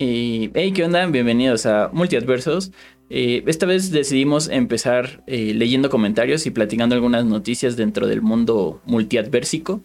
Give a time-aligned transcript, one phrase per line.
[0.00, 1.04] Y, hey, ¿qué onda?
[1.06, 2.70] Bienvenidos a Multiadversos.
[3.10, 8.80] Eh, esta vez decidimos empezar eh, leyendo comentarios y platicando algunas noticias dentro del mundo
[8.84, 9.80] multiadversico.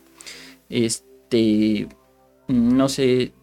[0.70, 1.88] Este,
[2.48, 3.34] no sé,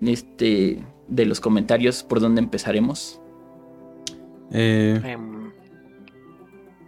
[0.00, 3.20] este, de los comentarios, ¿por dónde empezaremos?
[4.50, 5.52] Eh, em.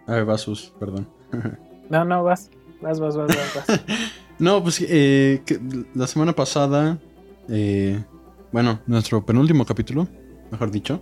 [0.07, 1.07] A ver, Vasus, perdón.
[1.89, 3.81] no, no, vas, vas, vas, vas, vas.
[4.39, 5.41] no, pues eh,
[5.95, 6.99] la semana pasada,
[7.47, 8.03] eh,
[8.53, 10.07] bueno, nuestro penúltimo capítulo,
[10.51, 11.01] mejor dicho,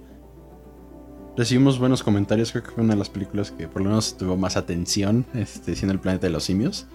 [1.35, 2.51] recibimos buenos comentarios.
[2.51, 5.75] Creo que fue una de las películas que por lo menos tuvo más atención, este,
[5.75, 6.87] siendo el planeta de los simios.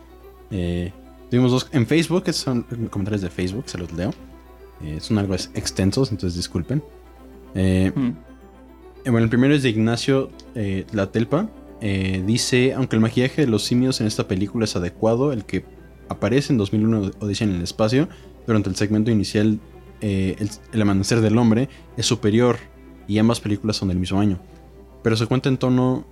[0.50, 0.92] Eh,
[1.30, 4.14] tuvimos dos en Facebook, son comentarios de Facebook, se los leo.
[4.82, 6.82] Eh, son algo extensos, entonces disculpen.
[7.54, 7.92] Eh,
[9.04, 10.30] bueno, el primero es de Ignacio
[10.92, 11.50] La Telpa.
[11.80, 15.66] dice, aunque el maquillaje de los simios en esta película es adecuado, el que
[16.08, 18.08] aparece en 2001 Odisea en el espacio,
[18.46, 19.60] durante el segmento inicial,
[20.00, 22.58] el, el amanecer del hombre, es superior
[23.06, 24.38] y ambas películas son del mismo año.
[25.02, 26.04] Pero se cuenta en tono...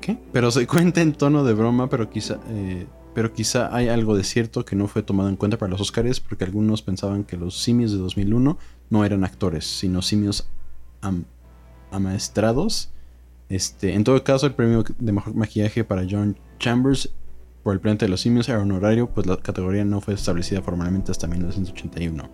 [0.00, 0.18] ¿Qué?
[0.32, 2.38] Pero se cuenta en tono de broma, pero quizá...
[2.48, 5.80] Eh, pero quizá hay algo de cierto que no fue tomado en cuenta para los
[5.80, 8.58] Oscars porque algunos pensaban que los simios de 2001
[8.90, 10.48] no eran actores, sino simios
[11.92, 12.90] amaestrados.
[13.48, 17.10] Este, en todo caso, el premio de mejor maquillaje para John Chambers
[17.64, 21.10] por el planeta de los simios era honorario, pues la categoría no fue establecida formalmente
[21.10, 22.30] hasta 1981.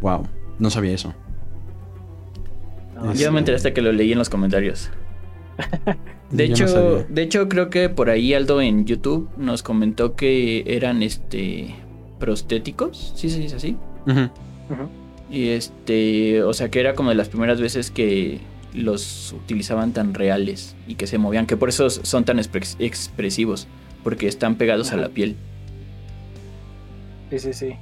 [0.00, 0.28] Wow,
[0.60, 1.12] no sabía eso.
[3.14, 4.90] Yo me enteré hasta que lo leí en los comentarios.
[6.30, 11.02] De hecho, de hecho creo que por ahí Aldo en YouTube nos comentó que eran
[11.02, 11.74] este
[12.20, 13.76] prostéticos, ¿sí se dice así?
[15.30, 18.40] Y este, o sea que era como de las primeras veces que
[18.74, 23.66] los utilizaban tan reales y que se movían, que por eso son tan expresivos,
[24.08, 25.36] porque están pegados a la piel.
[27.28, 27.74] Sí, sí, sí.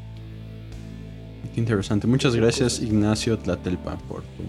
[1.55, 2.09] Qué interesante.
[2.09, 4.43] Muchas gracias Ignacio Tlatelpa por tu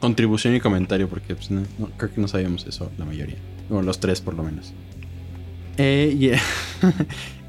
[0.00, 1.50] contribución y comentario, porque pues,
[1.98, 3.36] creo que no sabíamos eso la mayoría.
[3.68, 4.72] O los tres por lo menos.
[5.76, 6.32] Eh,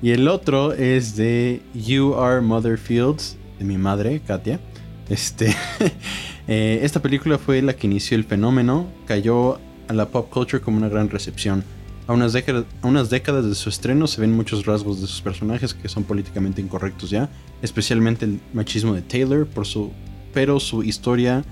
[0.01, 4.59] y, el otro es de You Are Mother Fields, de mi madre, Katia.
[5.07, 5.55] Este,
[6.49, 9.57] eh, esta película fue la que inició el fenómeno, cayó
[9.87, 11.63] a la pop culture como una gran recepción.
[12.07, 15.21] A unas, décadas, a unas décadas de su estreno se ven muchos rasgos de sus
[15.21, 17.29] personajes que son políticamente incorrectos ya,
[17.61, 19.91] especialmente el machismo de Taylor, por su,
[20.33, 21.43] pero su historia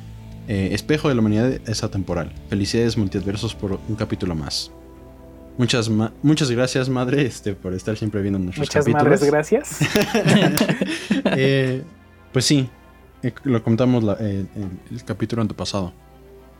[0.47, 2.33] eh, Espejo de la Humanidad es atemporal.
[2.49, 4.71] Felicidades multiadversos por un capítulo más.
[5.57, 5.89] Muchas,
[6.21, 9.21] muchas gracias, madre, este, por estar siempre viendo nuestros muchas capítulos.
[9.21, 9.79] Muchas gracias.
[11.35, 11.83] Eh,
[12.31, 12.69] pues sí,
[13.21, 14.47] eh, lo contamos el,
[15.05, 15.93] capítulo antepasado.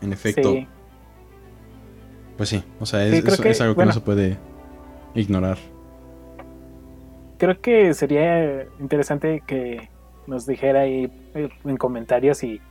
[0.02, 0.66] En efecto.
[2.38, 4.38] Pues sí, o sea, es, algo que no se puede
[5.14, 5.58] ignorar.
[7.38, 9.90] Creo que sería interesante que
[10.28, 12.62] nos dijera ahí en comentarios y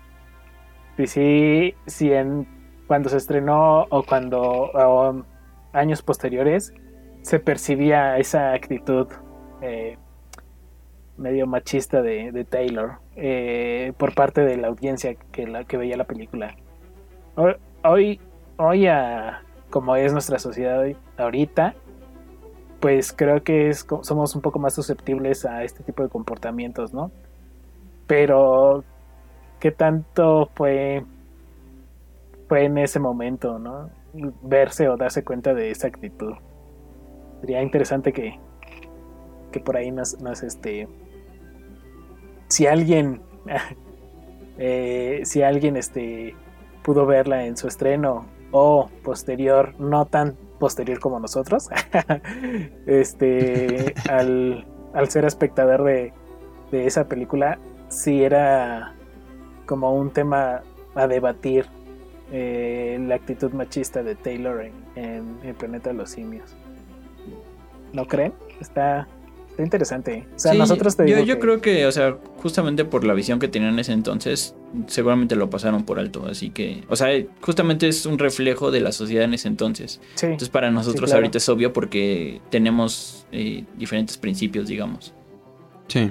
[1.07, 2.47] si, si en,
[2.87, 4.71] cuando se estrenó o cuando
[5.73, 6.75] años posteriores
[7.23, 9.09] se percibía esa actitud
[9.61, 9.97] eh,
[11.17, 16.05] medio machista de, Taylor eh, por parte de la audiencia que, la, que veía la
[16.05, 16.57] película.
[17.85, 18.21] Hoy,
[18.57, 18.87] hoy
[19.73, 20.85] como es nuestra sociedad
[21.17, 21.75] ahorita,
[22.79, 27.11] pues creo que somos un poco más susceptibles a este tipo de comportamientos, ¿no?
[28.07, 28.85] Pero
[29.59, 31.05] qué tanto fue,
[32.51, 33.89] en ese momento, ¿no?
[34.43, 36.35] Verse o darse cuenta de esa actitud.
[37.41, 38.39] Sería interesante que,
[39.51, 40.87] que por ahí nos, este,
[42.49, 43.23] si alguien,
[44.59, 46.35] eh, si alguien este,
[46.83, 51.69] pudo verla en su estreno o posterior, no tan posterior como nosotros,
[52.87, 56.13] este, al, al ser espectador de,
[56.71, 57.59] de esa película,
[57.89, 58.95] si era
[59.67, 60.63] como un tema
[60.95, 61.67] a debatir
[62.31, 64.65] eh, la actitud machista de Taylor
[64.97, 66.57] en, el planeta de los simios.
[67.93, 68.33] ¿No creen?
[68.59, 69.07] Está,
[69.59, 70.27] interesante.
[70.35, 73.75] O sea, nosotros yo, yo creo que, o sea, justamente por la visión que tenían
[73.75, 74.55] en ese entonces,
[74.87, 76.27] seguramente lo pasaron por alto.
[76.27, 77.09] Así que, o sea,
[77.41, 80.01] justamente es un reflejo de la sociedad en ese entonces.
[80.23, 85.15] Entonces, para nosotros ahorita es obvio porque tenemos eh, diferentes principios, digamos.
[85.89, 86.11] Sí.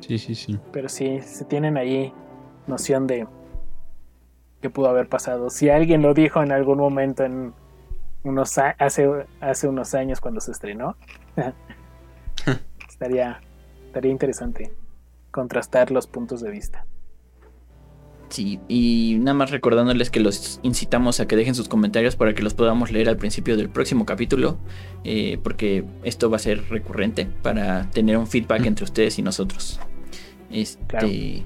[0.00, 0.58] Sí, sí, sí.
[0.72, 2.12] Pero sí, se tienen ahí
[2.66, 3.26] noción de
[4.60, 5.50] que pudo haber pasado.
[5.50, 7.52] Si alguien lo dijo en algún momento en
[8.22, 9.08] unos hace,
[9.40, 10.96] hace unos años cuando se estrenó,
[12.88, 13.40] estaría,
[13.86, 14.72] estaría interesante
[15.30, 16.86] contrastar los puntos de vista.
[18.28, 22.42] Sí, y nada más recordándoles que los incitamos a que dejen sus comentarios para que
[22.42, 24.58] los podamos leer al principio del próximo capítulo,
[25.04, 29.80] eh, porque esto va a ser recurrente para tener un feedback entre ustedes y nosotros.
[30.50, 31.44] Este,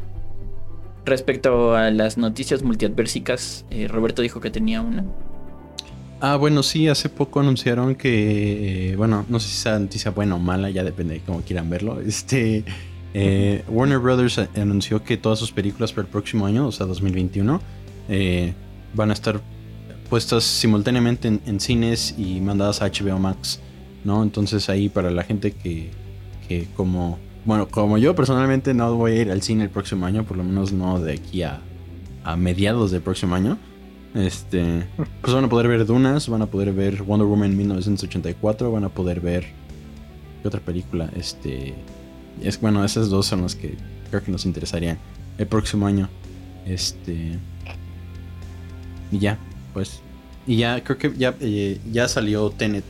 [1.05, 5.05] Respecto a las noticias multiadversicas, eh, Roberto dijo que tenía una.
[6.25, 10.37] Ah, bueno, sí, hace poco anunciaron que, eh, bueno, no sé si sea noticia buena
[10.37, 12.01] o mala, ya depende de cómo quieran verlo.
[12.07, 12.65] Este,
[13.13, 17.61] eh, Warner Brothers anunció que todas sus películas para el próximo año, o sea, 2021,
[18.95, 19.41] van a estar
[20.09, 23.59] puestas simultáneamente en, cines y mandadas a HBO Max,
[24.05, 24.23] ¿no?
[24.23, 25.91] Entonces ahí para la gente que,
[26.47, 30.23] que como bueno, como yo personalmente no voy a ir al cine el próximo año,
[30.23, 31.61] por lo menos no de aquí a,
[32.23, 33.59] a mediados del próximo año.
[34.15, 34.85] Este,
[35.23, 38.91] pues van a poder ver Dunas, van a poder ver Wonder Woman 1984, van a
[38.91, 39.47] poder ver
[40.43, 41.09] ¿qué otra película?
[41.17, 41.75] Este,
[42.43, 43.77] es bueno, esas dos son las que
[44.11, 44.99] creo que nos interesarían
[45.39, 46.09] el próximo año.
[46.67, 47.39] Este,
[49.11, 49.39] y ya,
[49.73, 50.03] pues,
[50.47, 52.85] y ya creo que ya, eh, ya salió Tenet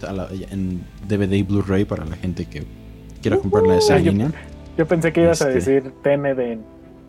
[0.51, 2.65] en DVD y Blu-ray para la gente que
[3.21, 4.33] quiero comprarla de esa línea.
[4.77, 5.73] Yo pensé que ibas a este.
[5.73, 6.65] decir TND en,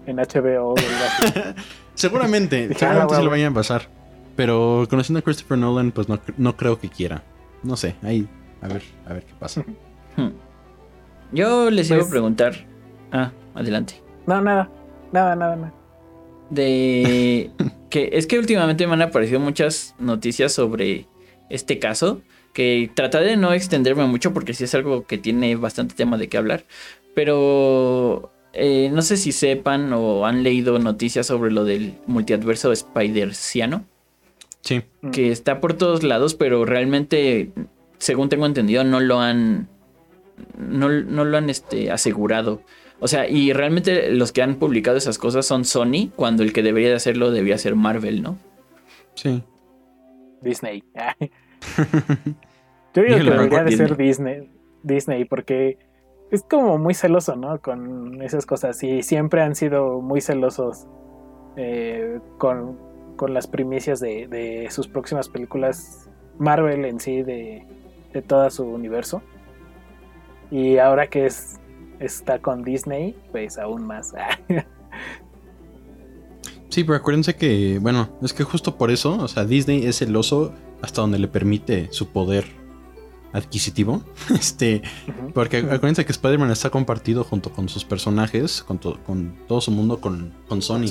[0.06, 0.75] en HBO.
[1.95, 4.02] seguramente, ah, seguramente se lo vayan a pasar.
[4.35, 7.24] Pero conociendo a Christopher Nolan, pues no, no creo que quiera.
[7.62, 8.27] No sé, ahí,
[8.62, 9.63] a ver, a ver qué pasa.
[10.18, 10.31] Hmm.
[11.31, 12.53] Yo les iba a pues preguntar.
[13.12, 14.01] Ah, adelante.
[14.27, 14.69] No, nada,
[15.12, 15.74] nada, nada, nada.
[16.50, 17.51] De
[17.89, 21.07] que es que últimamente me han aparecido muchas noticias sobre
[21.50, 22.21] este caso
[22.53, 26.30] que trataré de no extenderme mucho porque sí es algo que tiene bastante tema de
[26.30, 26.65] qué hablar,
[27.15, 33.85] pero eh, no sé si sepan o han leído noticias sobre lo del multiadverso Spiderciano.
[34.63, 34.83] Sí.
[35.12, 37.51] Que está por todos lados, pero realmente,
[37.98, 39.68] según tengo entendido, no lo han.
[40.57, 42.62] No, lo han este, asegurado.
[43.00, 46.63] O sea, y realmente los que han publicado esas cosas son Sony, cuando el que
[46.63, 48.38] debería de hacerlo debía ser Marvel, ¿no?
[49.15, 49.44] Sí.
[50.42, 50.83] Disney.
[52.94, 54.50] Yo digo que debería de ser Disney,
[54.81, 55.77] Disney, porque
[56.31, 57.62] es como muy celoso, ¿no?
[57.62, 58.81] Con esas cosas.
[58.83, 60.88] Y siempre han sido muy celosos
[61.57, 62.93] eh, con,
[63.30, 66.10] las primicias de, sus próximas películas.
[66.39, 67.65] Marvel en sí, de,
[68.12, 69.21] de todo su universo.
[70.51, 71.60] Y ahora que es,
[72.00, 74.13] está con Disney, pues aún más.
[76.69, 80.56] Sí, pero acuérdense que, bueno, es que justo por eso, o sea, Disney es celoso
[80.81, 82.62] hasta donde le permite su poder
[83.33, 84.03] adquisitivo.
[84.33, 84.81] Este,
[85.33, 90.00] porque acuérdense que Spider-Man está compartido junto con sus personajes, con, con todo su mundo
[90.00, 90.85] con, con Sony.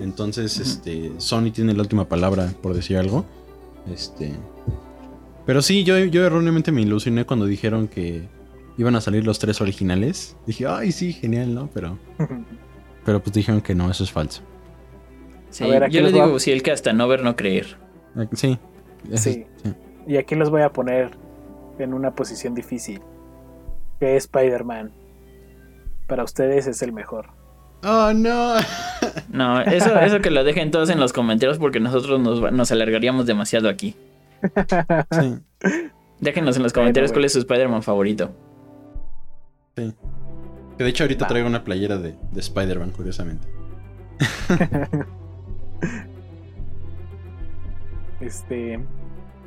[0.00, 3.24] Entonces, este, Sony tiene la última palabra, por decir algo.
[3.92, 4.32] Este,
[5.46, 8.28] pero sí, yo, yo erróneamente me ilusioné cuando dijeron que
[8.78, 10.36] iban a salir los tres originales.
[10.46, 11.70] Dije, ay, sí, genial, ¿no?
[11.72, 11.98] Pero,
[13.04, 14.42] pero pues dijeron que no, eso es falso.
[15.50, 17.76] Sí, yo le digo, si el que hasta no ver, no creer.
[18.32, 18.58] Sí.
[19.16, 19.44] Sí.
[20.06, 21.10] Y aquí los voy a poner
[21.78, 23.00] en una posición difícil.
[24.00, 24.92] Que Spider-Man.
[26.06, 27.30] Para ustedes es el mejor.
[27.84, 28.54] Oh, no.
[29.28, 33.26] no, eso, eso que lo dejen todos en los comentarios porque nosotros nos, nos alargaríamos
[33.26, 33.96] demasiado aquí.
[35.10, 35.38] Sí.
[36.20, 38.30] Déjenos en los comentarios cuál es su Spider-Man favorito.
[39.76, 39.94] Sí.
[40.76, 43.46] Que de hecho ahorita traigo una playera de, de Spider-Man, curiosamente.
[48.20, 48.80] este.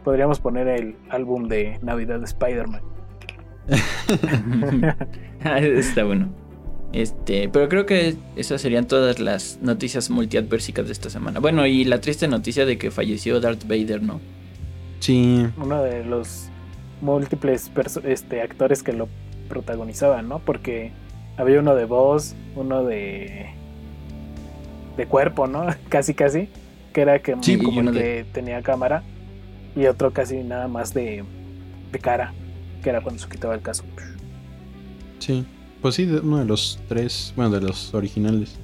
[0.07, 2.81] Podríamos poner el álbum de Navidad de Spider-Man.
[5.43, 6.29] Está bueno.
[6.93, 11.41] Este, pero creo que esas serían todas las noticias multiadversicas de esta semana.
[11.41, 14.21] Bueno, y la triste noticia de que falleció Darth Vader, ¿no?
[15.01, 15.45] Sí.
[15.57, 16.47] Uno de los
[17.01, 17.69] múltiples
[18.05, 19.09] este, actores que lo
[19.49, 20.39] protagonizaban, ¿no?
[20.39, 20.93] Porque
[21.35, 23.47] había uno de voz, uno de
[24.95, 25.65] de cuerpo, ¿no?
[25.89, 26.47] casi, casi.
[26.93, 29.03] Que era que, como el que tenía cámara.
[29.77, 31.23] Y otro casi nada más de,
[31.91, 32.33] de cara.
[32.81, 33.83] Que era cuando se quitaba el caso.
[35.19, 35.45] Sí.
[35.81, 37.31] Pues sí, uno de los tres.
[37.35, 38.55] Bueno, de los originales.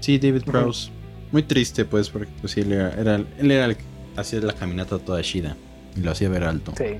[0.00, 0.90] Sí, David Prowse.
[1.32, 3.84] Muy triste, pues, porque pues, sí, él era, él era el que
[4.16, 5.56] hacía la caminata toda Shida.
[5.96, 6.74] Y lo hacía ver alto.
[6.76, 6.98] Sí.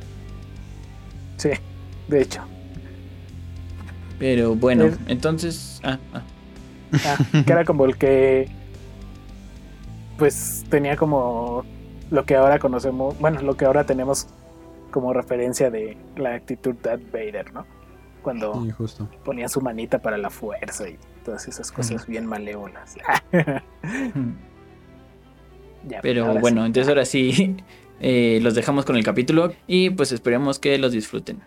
[1.36, 1.50] Sí,
[2.08, 2.40] de hecho.
[4.18, 5.80] Pero bueno, entonces.
[5.82, 6.22] Ah, ah.
[7.04, 8.48] ah, que era como el que
[10.16, 11.64] pues tenía como
[12.10, 14.26] lo que ahora conocemos, bueno, lo que ahora tenemos
[14.90, 17.66] como referencia de la actitud de Darth Vader, ¿no?
[18.22, 18.66] Cuando
[19.24, 22.96] ponía su manita para la fuerza y todas esas cosas bien malévolas.
[26.02, 27.56] Pero bueno, entonces ahora sí
[28.00, 31.40] eh, los dejamos con el capítulo y pues esperemos que los disfruten.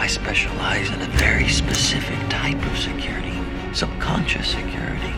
[0.00, 3.30] I specialize in a very specific type of security
[3.72, 5.12] subconscious security.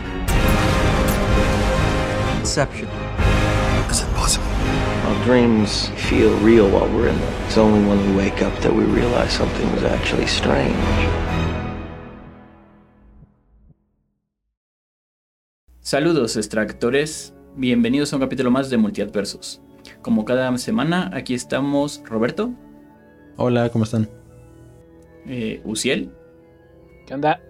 [2.39, 2.87] Inception.
[3.89, 4.45] Is it possible?
[5.07, 7.33] Our dreams feel real while we're in them.
[7.47, 10.75] It's only when we wake up that we realize something was actually strange.
[15.81, 17.33] Saludos, extractores.
[17.55, 19.61] Bienvenidos a un capítulo más de Multiadversos.
[20.01, 22.51] Como cada semana, aquí estamos Roberto.
[23.37, 24.22] Hola, ¿cómo están?
[25.27, 26.11] Eh, Uciel.
[27.05, 27.41] ¿Qué onda?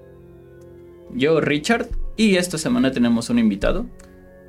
[1.13, 1.88] Yo, Richard.
[2.15, 3.86] Y esta semana tenemos un invitado.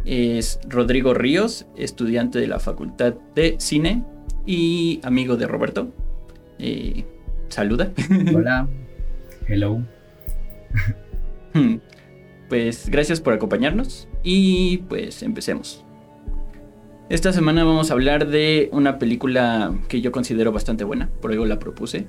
[0.05, 4.05] Es Rodrigo Ríos, estudiante de la Facultad de Cine
[4.45, 5.89] y amigo de Roberto.
[6.59, 7.05] Eh,
[7.49, 7.91] saluda.
[8.35, 8.69] Hola.
[9.49, 9.83] Hello.
[11.55, 11.77] Hmm.
[12.49, 15.85] Pues gracias por acompañarnos y pues empecemos.
[17.09, 21.45] Esta semana vamos a hablar de una película que yo considero bastante buena, por algo
[21.45, 22.07] la propuse,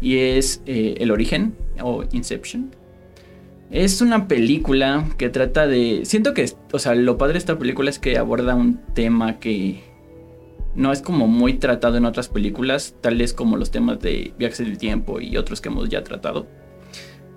[0.00, 2.74] y es eh, El origen o Inception.
[3.70, 6.02] Es una película que trata de...
[6.04, 9.82] Siento que, o sea, lo padre de esta película es que aborda un tema que
[10.74, 14.76] no es como muy tratado en otras películas, tales como los temas de viajes del
[14.76, 16.46] tiempo y otros que hemos ya tratado.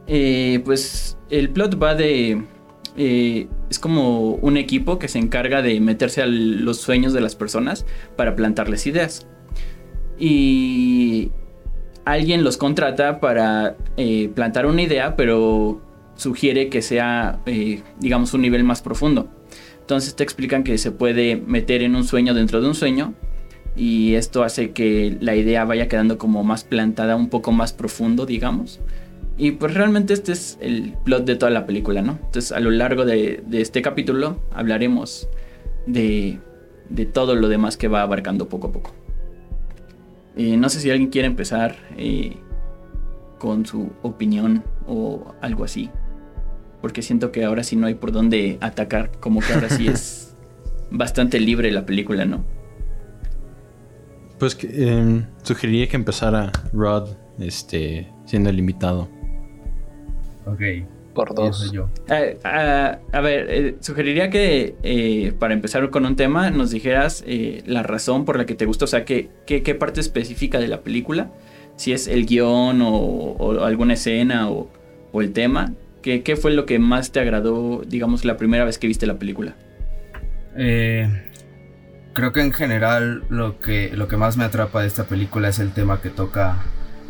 [0.08, 2.44] Eh, pues el plot va de...
[2.98, 7.36] eh, es como un equipo que se encarga de meterse a los sueños de las
[7.36, 7.86] personas
[8.18, 9.26] para plantarles ideas.
[10.20, 11.32] Y
[12.06, 15.82] alguien los contrata para eh, plantar una idea, pero
[16.16, 19.28] sugiere que sea, eh, digamos, un nivel más profundo.
[19.82, 23.14] Entonces te explican que se puede meter en un sueño dentro de un sueño
[23.76, 28.26] y esto hace que la idea vaya quedando como más plantada, un poco más profundo,
[28.26, 28.80] digamos.
[29.38, 32.14] Y pues realmente este es el plot de toda la película, ¿no?
[32.14, 35.28] Entonces a lo largo de, de este capítulo hablaremos
[35.86, 36.40] de,
[36.90, 38.94] de, todo lo demás que va abarcando poco a poco.
[40.36, 42.38] Eh, no sé si alguien quiere empezar eh,
[43.40, 45.90] con su opinión o algo así.
[46.82, 49.12] Porque siento que ahora sí no hay por dónde atacar.
[49.20, 50.36] Como que ahora sí es
[50.92, 52.46] bastante libre la película, ¿no?
[54.40, 59.10] Pues que, eh, sugeriría que empezara Rod este, siendo el invitado.
[60.46, 60.62] Ok.
[61.16, 61.72] Por dos.
[61.72, 61.86] Yo.
[62.10, 67.24] Uh, uh, a ver, eh, sugeriría que eh, para empezar con un tema nos dijeras
[67.26, 70.60] eh, la razón por la que te gusta, o sea, qué, qué, qué parte específica
[70.60, 71.32] de la película,
[71.78, 74.70] si es el guion o, o alguna escena o,
[75.14, 78.78] o el tema, ¿qué, ¿qué, fue lo que más te agradó, digamos, la primera vez
[78.78, 79.56] que viste la película?
[80.58, 81.10] Eh,
[82.12, 85.60] creo que en general lo que, lo que más me atrapa de esta película es
[85.60, 86.58] el tema que toca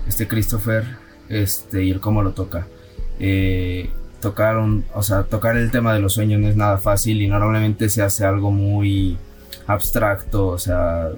[0.07, 0.83] este Christopher
[1.27, 2.67] este, y el cómo lo toca.
[3.19, 3.89] Eh,
[4.22, 7.89] tocar o sea, tocar el tema de los sueños no es nada fácil y normalmente
[7.89, 9.17] se hace algo muy
[9.67, 11.10] abstracto, o sea,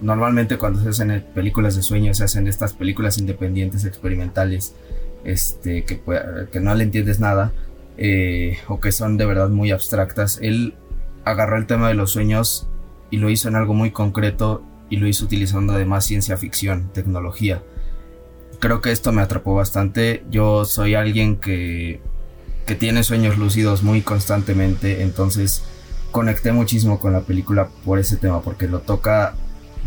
[0.00, 4.74] normalmente cuando se hacen películas de sueños se hacen estas películas independientes experimentales,
[5.24, 6.00] este, que,
[6.52, 7.52] que no le entiendes nada
[7.98, 10.38] eh, o que son de verdad muy abstractas.
[10.40, 10.74] Él
[11.24, 12.68] agarró el tema de los sueños
[13.10, 17.60] y lo hizo en algo muy concreto y lo hizo utilizando además ciencia ficción, tecnología
[18.58, 20.24] creo que esto me atrapó bastante.
[20.30, 22.00] Yo soy alguien que,
[22.66, 25.62] que tiene sueños lúcidos muy constantemente, entonces
[26.10, 29.34] conecté muchísimo con la película por ese tema, porque lo toca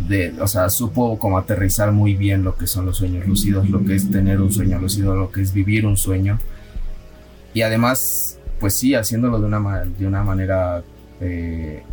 [0.07, 3.83] de, o sea, supo como aterrizar muy bien lo que son los sueños lúcidos, lo
[3.83, 6.39] que es tener un sueño lúcido, lo que es vivir un sueño.
[7.53, 10.83] Y además, pues sí, haciéndolo de una, de una manera
[11.19, 11.83] eh,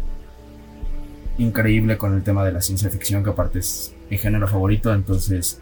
[1.38, 5.60] increíble con el tema de la ciencia ficción, que aparte es mi género favorito, entonces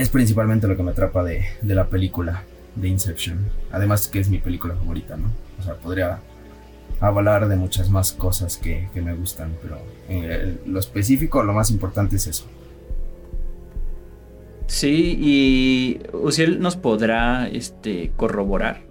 [0.00, 3.50] es principalmente lo que me atrapa de, de, la película de Inception.
[3.70, 5.32] Además que es mi película favorita, ¿no?
[5.58, 6.20] O sea, podría
[7.00, 9.78] hablar de muchas más cosas que, que me gustan, pero
[10.08, 12.46] eh, lo específico, lo más importante es eso.
[14.66, 18.82] Sí, y Uciel nos podrá este, corroborar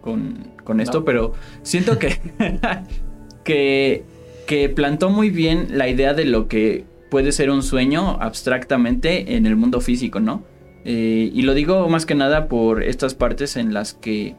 [0.00, 1.04] con, con esto, no.
[1.04, 1.32] pero
[1.62, 2.20] siento que,
[3.44, 4.04] que,
[4.46, 9.46] que plantó muy bien la idea de lo que puede ser un sueño abstractamente en
[9.46, 10.44] el mundo físico, ¿no?
[10.84, 14.36] Eh, y lo digo más que nada por estas partes en las que,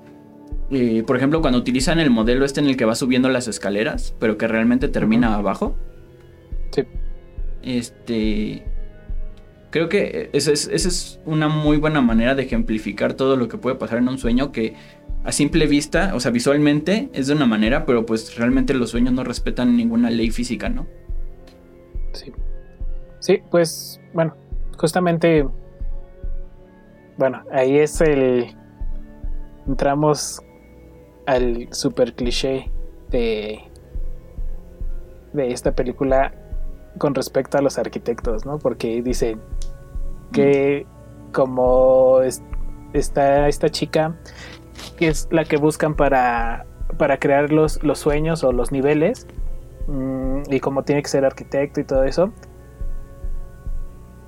[0.72, 4.16] eh, por ejemplo, cuando utilizan el modelo este en el que va subiendo las escaleras,
[4.20, 5.40] pero que realmente termina uh -huh.
[5.40, 5.76] abajo.
[6.72, 6.84] Sí.
[7.64, 8.64] Este.
[9.72, 13.58] Creo que esa es, esa es una muy buena manera de ejemplificar todo lo que
[13.58, 14.76] puede pasar en un sueño que
[15.26, 19.14] a simple vista, o sea, visualmente es de una manera, pero pues realmente los sueños
[19.14, 20.88] no respetan ninguna ley física, ¿no?
[22.14, 22.32] Sí.
[23.20, 24.36] Sí, pues bueno,
[24.78, 25.48] justamente,
[27.18, 28.56] bueno, ahí es el,
[29.68, 30.42] entramos
[31.26, 32.72] al super cliché
[33.10, 33.60] de,
[35.34, 36.34] de esta película
[36.98, 38.60] con respecto a los arquitectos, ¿no?
[38.60, 39.42] Porque dicen
[40.32, 40.86] que
[41.32, 42.22] como
[42.94, 44.16] está esta chica,
[44.98, 46.66] que es la que buscan para,
[46.98, 49.28] para crear los, los sueños o los niveles,
[49.88, 52.32] mm, y como tiene que ser arquitecto y todo eso,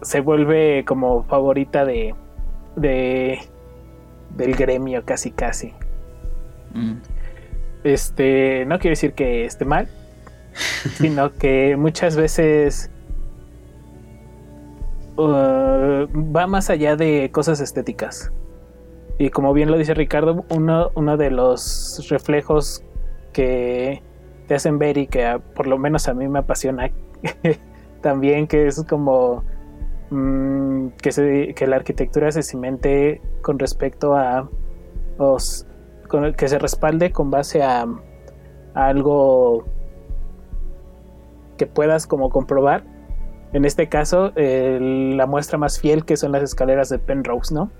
[0.01, 2.15] se vuelve como favorita de,
[2.75, 3.39] de
[4.36, 5.74] del gremio casi casi.
[6.74, 6.96] Mm.
[7.84, 9.88] Este, no quiero decir que esté mal,
[10.98, 12.91] sino que muchas veces
[15.18, 18.32] uh, va más allá de cosas estéticas.
[19.18, 22.84] Y como bien lo dice Ricardo, uno, uno de los reflejos
[23.34, 24.01] que
[24.48, 26.89] te hacen ver y que por lo menos a mí me apasiona
[28.01, 29.44] también, que es como
[30.10, 34.50] mm, que, se, que la arquitectura se cimente con respecto a
[35.18, 35.66] los,
[36.38, 37.86] que se respalde con base a,
[38.74, 39.66] algo
[41.58, 42.84] que puedas como comprobar.
[43.51, 47.72] En este caso, la muestra más fiel que son las escaleras de Penrose, ¿no?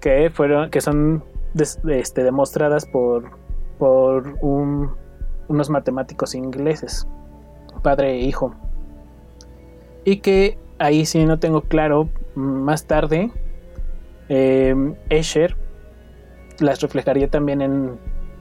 [0.00, 3.30] Que fueron, que son este, demostradas por,
[3.78, 7.08] por unos matemáticos ingleses,
[7.82, 8.54] padre e hijo.
[10.04, 13.30] Y que ahí sí no tengo claro, más tarde,
[14.28, 14.74] eh,
[15.08, 15.56] Escher
[16.58, 17.98] las reflejaría también en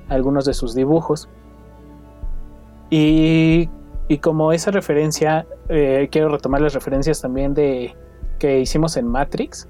[0.09, 1.29] algunos de sus dibujos.
[2.89, 3.69] Y,
[4.21, 7.95] como esa referencia, eh, quiero retomar las referencias también de
[8.39, 9.67] que hicimos en Matrix,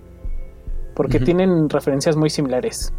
[0.96, 2.94] porque tienen referencias muy similares.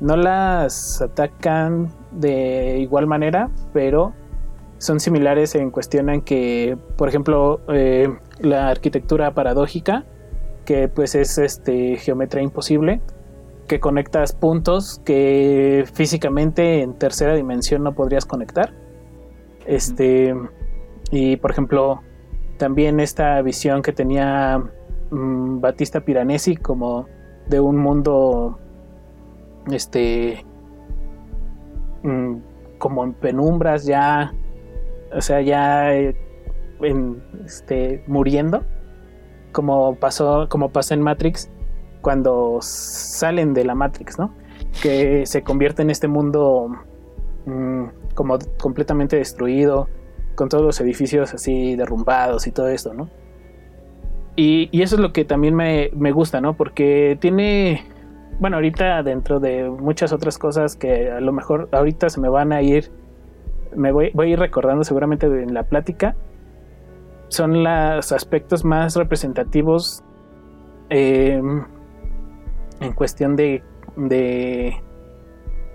[0.00, 4.14] No las atacan de igual manera, pero
[4.78, 8.08] son similares en cuestión en que, por ejemplo, eh,
[8.42, 10.04] la arquitectura paradójica,
[10.64, 13.00] que pues es este geometría imposible,
[13.66, 18.74] que conectas puntos que físicamente en tercera dimensión no podrías conectar.
[19.66, 20.34] Este,
[21.10, 22.02] y por ejemplo,
[22.58, 24.62] también esta visión que tenía
[25.10, 27.06] mm, Batista Piranesi como
[27.48, 28.58] de un mundo
[29.70, 30.44] este
[32.02, 32.36] mm,
[32.78, 34.32] como en penumbras ya
[35.12, 36.16] o sea ya eh,
[36.82, 38.62] este, muriendo
[39.52, 41.50] como pasó como pasó en Matrix
[42.00, 44.34] cuando salen de la Matrix, ¿no?
[44.82, 46.68] Que se convierte en este mundo
[47.46, 49.88] mm, como completamente destruido,
[50.34, 53.08] con todos los edificios así derrumbados y todo esto, ¿no?
[54.34, 56.54] Y, eso es lo que también me, gusta, ¿no?
[56.56, 57.84] Porque tiene,
[58.40, 62.52] bueno, ahorita dentro de muchas otras cosas que a lo mejor ahorita se me van
[62.52, 62.90] a ir,
[63.76, 66.16] me voy, voy a ir recordando seguramente en la plática,
[67.32, 70.04] son los aspectos más representativos
[70.90, 71.40] eh,
[72.80, 73.62] en cuestión de,
[73.96, 74.76] de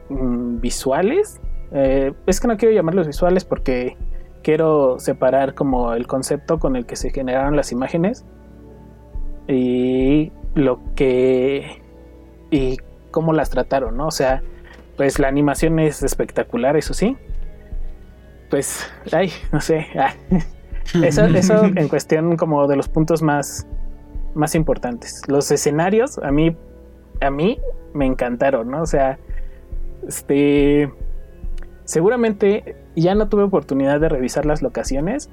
[0.10, 1.42] mm, visuales.
[1.72, 3.98] Eh, es que no quiero llamarlos visuales porque
[4.44, 8.26] quiero separar como el concepto con el que se generaron las imágenes
[9.48, 11.82] y lo que
[12.52, 12.78] y
[13.12, 14.08] cómo las trataron, ¿no?
[14.08, 14.44] O sea,
[14.96, 17.18] pues la animación es espectacular, eso sí.
[18.50, 19.88] Pues, ay, no sé.
[19.96, 20.14] Ah,
[21.04, 23.68] eso, eso en cuestión como de los puntos más,
[24.36, 25.22] más importantes.
[25.28, 26.56] Los escenarios, a mí
[27.22, 27.60] a mí
[27.94, 28.82] me encantaron, ¿no?
[28.82, 29.18] O sea,
[30.08, 30.92] este,
[31.86, 35.30] seguramente ya no tuve oportunidad de revisar las locaciones,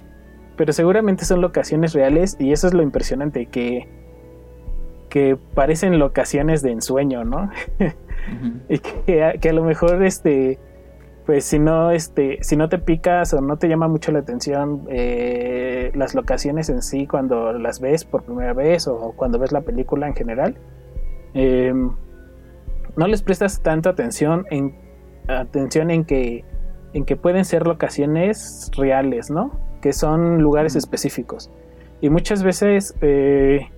[0.56, 3.88] pero seguramente son locaciones reales y eso es lo impresionante, que,
[5.08, 7.50] que parecen locaciones de ensueño, ¿no?
[8.68, 10.58] y que, a lo mejor, este,
[11.26, 14.86] pues si no, este, si no te picas o no te llama mucho la atención
[14.90, 19.62] eh, las locaciones en sí cuando las ves por primera vez o cuando ves la
[19.62, 20.56] película en general,
[21.34, 21.90] Em,
[22.96, 24.76] no les prestas tanta atención en
[25.26, 26.44] atención en que
[26.92, 29.50] en que pueden ser locaciones reales, ¿no?
[29.82, 31.50] Que son lugares específicos.
[32.00, 33.68] Y muchas veces eh,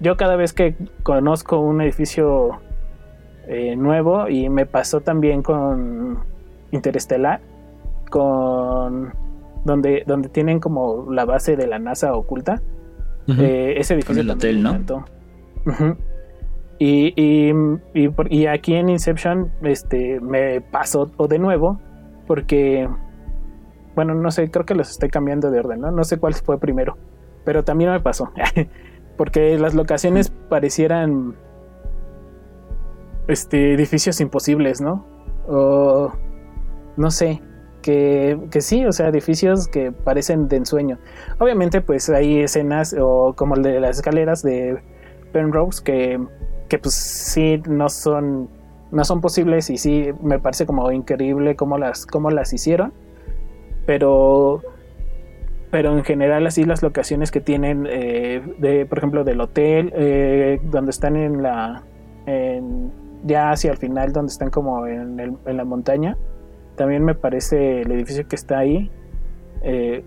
[0.00, 2.60] yo cada vez que conozco un edificio
[3.46, 6.20] eh, nuevo y me pasó también con
[6.70, 7.40] Interestelar,
[8.10, 9.12] con
[9.64, 12.60] donde, donde tienen como la base de la NASA oculta.
[13.28, 14.22] Eh, ese edificio.
[14.22, 14.78] el hotel, ¿no?
[16.78, 17.52] Y, y,
[18.30, 21.78] y, aquí en Inception este, me pasó de nuevo
[22.26, 22.88] porque,
[23.94, 25.90] bueno, no sé, creo que los estoy cambiando de orden, ¿no?
[25.90, 26.96] No sé cuál fue primero,
[27.44, 28.32] pero también me pasó,
[29.18, 31.36] porque las locaciones parecieran
[33.28, 35.04] este, edificios imposibles, ¿no?
[35.46, 36.12] O
[37.00, 37.42] no sé,
[37.82, 40.98] que, que, sí, o sea, edificios que parecen de ensueño.
[41.38, 44.82] Obviamente, pues hay escenas, o como el de las escaleras de
[45.32, 46.20] Penrose, que
[46.70, 48.48] que pues sí no son
[48.92, 52.92] no son posibles y sí me parece como increíble cómo las, cómo las hicieron.
[53.86, 54.62] Pero,
[55.70, 60.60] pero en general así las locaciones que tienen, eh, de, por ejemplo, del hotel, eh,
[60.64, 61.84] donde están en la,
[63.24, 66.16] ya hacia el final, donde están como en, en la montaña,
[66.80, 68.90] también me parece el edificio que está ahí
[69.60, 70.02] eh,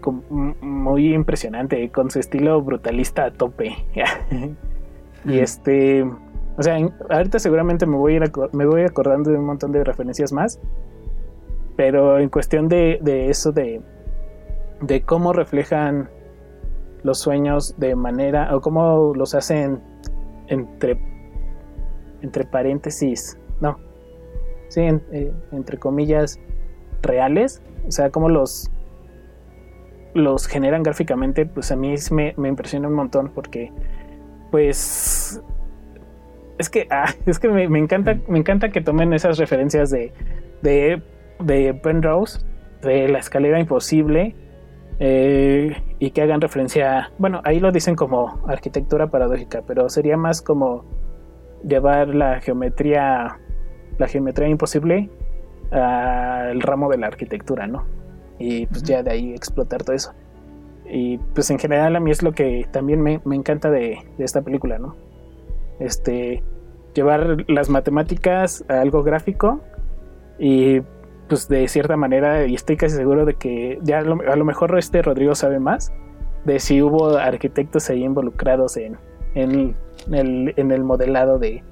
[0.60, 3.76] muy impresionante, con su estilo brutalista a tope.
[5.24, 6.80] y este, o sea,
[7.12, 10.60] ahorita seguramente me voy, a ir me voy acordando de un montón de referencias más,
[11.76, 13.80] pero en cuestión de, eso de,
[14.82, 16.10] de cómo reflejan
[17.04, 19.80] los sueños de manera, o cómo los hacen
[20.48, 21.00] entre,
[22.24, 23.78] entre paréntesis, no,
[24.70, 26.40] sí, eh, entre comillas,
[27.04, 28.72] reales, o sea, cómo los
[30.14, 33.72] los generan gráficamente, pues a mí me, me impresiona un montón porque,
[34.52, 35.42] pues,
[36.58, 40.14] es que, ah, es que me, encanta, me encanta que tomen esas referencias de,
[40.62, 41.02] de,
[41.40, 42.46] de Penrose,
[42.82, 44.36] de la escalera imposible,
[45.00, 50.42] eh, y que hagan referencia, bueno, ahí lo dicen como arquitectura paradójica, pero sería más
[50.42, 50.86] como
[51.64, 53.40] llevar la geometría,
[53.98, 55.10] la geometría imposible
[55.74, 57.86] al ramo de la arquitectura, ¿no?
[58.40, 60.14] y pues ya de ahí explotar todo eso.
[60.86, 64.78] Y pues en general a mí es lo que también me, encanta de, esta película,
[64.78, 64.96] ¿no?
[65.80, 66.44] Este,
[66.94, 69.62] llevar las matemáticas a algo gráfico
[70.38, 70.82] y
[71.30, 75.02] pues de cierta manera, y estoy casi seguro de que ya a lo, mejor este
[75.02, 75.94] Rodrigo sabe más
[76.44, 78.98] de si hubo arquitectos ahí involucrados en,
[79.36, 79.76] en,
[80.12, 81.64] el, en el modelado de,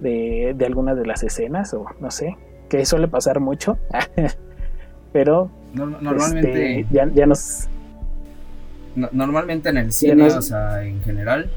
[0.00, 2.36] de, de algunas de las escenas o no sé,
[2.70, 3.78] que suele pasar mucho.
[5.12, 7.68] pero normalmente este, ya, nos
[9.12, 11.48] normalmente en el cine o sea en general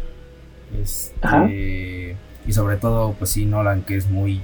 [0.82, 4.42] este, y sobre todo pues sí Nolan que es muy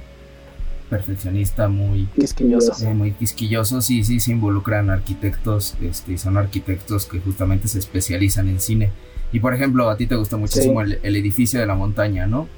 [0.88, 2.84] perfeccionista muy quisquilloso.
[2.84, 8.48] eh, muy quisquilloso sí sí se involucran arquitectos este son arquitectos que justamente se especializan
[8.48, 8.90] en cine.
[9.32, 12.48] Y por ejemplo a ti te gusta muchísimo el, el edificio de la montaña no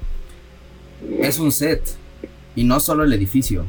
[1.19, 1.81] es un set
[2.55, 3.65] y no solo el edificio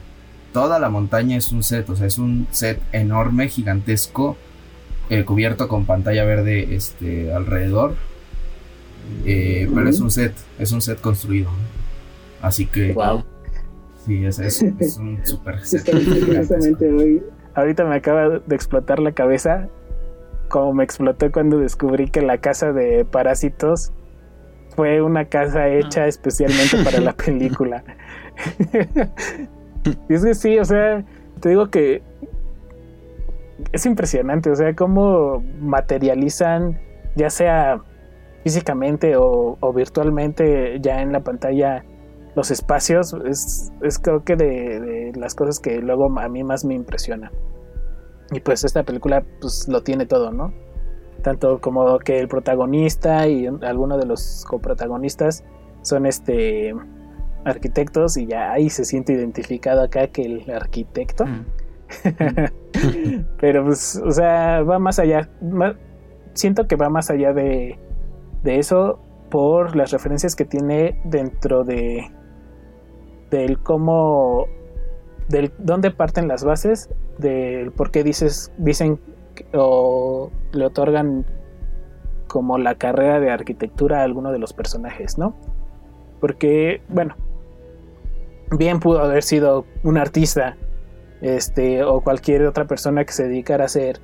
[0.55, 4.37] toda la montaña es un set, o sea, es un set enorme, gigantesco,
[5.11, 7.97] eh, cubierto con pantalla verde este, alrededor.
[9.27, 11.51] Eh, pero es un set, es un set construido.
[12.40, 12.93] Así que.
[12.93, 13.25] Wow.
[14.07, 15.93] Sí, es, es, es un super set.
[15.93, 17.23] hoy,
[17.55, 19.69] ahorita me acaba de explotar la cabeza.
[20.49, 23.93] Como me explotó cuando descubrí que la casa de parásitos
[24.77, 26.07] fue una casa hecha ah.
[26.07, 27.83] especialmente para la película.
[29.85, 31.05] Y es que sí, o sea,
[31.40, 32.03] te digo que
[33.73, 36.81] es impresionante, o sea, cómo materializan,
[37.16, 37.81] ya sea
[38.42, 41.85] físicamente o, virtualmente, ya en la pantalla,
[42.35, 47.31] los espacios, es, creo que de, las cosas que luego a mí más me impresiona.
[48.33, 50.53] Y pues esta película pues lo tiene todo, ¿no?
[51.23, 55.44] Tanto como que el protagonista y alguno de los coprotagonistas
[55.83, 56.75] son este
[57.45, 61.27] arquitectos y ya ahí se siente identificado acá que el arquitecto.
[61.27, 61.45] Mm.
[63.41, 65.29] Pero pues, o sea, va más allá.
[66.33, 67.79] siento que va más allá de,
[68.43, 72.11] de eso por las referencias que tiene dentro de
[73.31, 74.47] del cómo
[75.29, 79.01] del dónde parten las bases del por qué dices dicen
[79.53, 81.25] o le otorgan
[82.35, 85.37] como la carrera de arquitectura a alguno de los personajes, ¿no?
[86.21, 87.15] Porque, bueno,
[88.51, 90.57] bien pudo haber sido un artista
[91.21, 94.01] este, o cualquier otra persona que se dedicara a hacer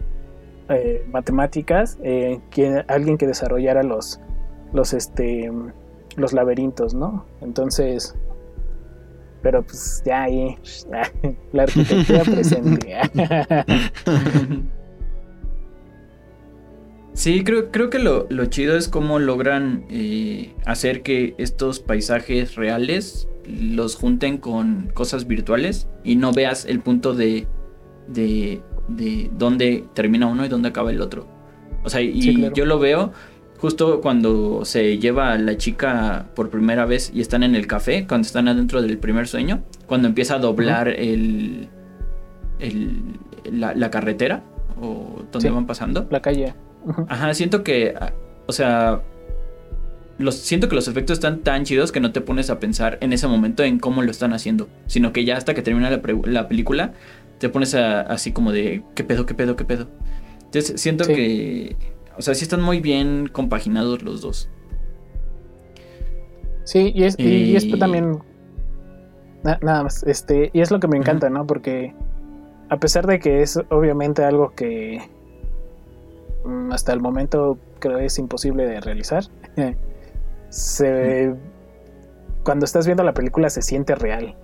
[0.68, 2.40] eh, matemáticas, eh,
[2.88, 4.20] alguien que desarrollara los,
[4.72, 5.50] los, este,
[6.16, 7.26] los laberintos, ¿no?
[7.40, 8.16] Entonces,
[9.42, 10.56] pero pues ya ahí,
[11.52, 12.96] la arquitectura presente.
[17.12, 23.28] Sí, creo, creo que lo, chido es cómo logran eh, hacer que estos paisajes reales
[23.50, 27.46] los junten con cosas virtuales y no veas el punto de,
[28.08, 31.26] de, de dónde termina uno y dónde acaba el otro.
[31.84, 33.12] O sea, y yo lo veo
[33.60, 38.06] justo cuando se lleva a la chica por primera vez y están en el café,
[38.06, 41.68] cuando están adentro del primer sueño, cuando empieza a doblar el,
[42.58, 43.02] el
[43.52, 44.42] la, carretera
[44.80, 46.06] o donde van pasando.
[46.10, 46.54] La calle.
[47.08, 47.94] Ajá, siento que,
[48.46, 49.02] o sea,
[50.30, 53.26] siento que los efectos están tan chidos que no te pones a pensar en ese
[53.26, 56.92] momento en cómo lo están haciendo, sino que ya hasta que termina la, película
[57.38, 59.88] te pones así como de qué pedo, qué pedo, qué pedo.
[60.44, 61.76] Entonces siento que,
[62.16, 64.48] o sea, sí están muy bien compaginados los dos.
[66.64, 68.18] Sí, y, es, y, esto también...
[69.42, 70.02] nada más.
[70.02, 71.46] Este, y es lo que me encanta, ¿no?
[71.46, 71.94] Porque
[72.68, 75.00] a pesar de que es obviamente algo que
[76.44, 79.24] mm, hasta el momento creo es imposible de realizar,
[80.50, 81.34] se,
[82.44, 84.36] cuando estás viendo la película se siente real,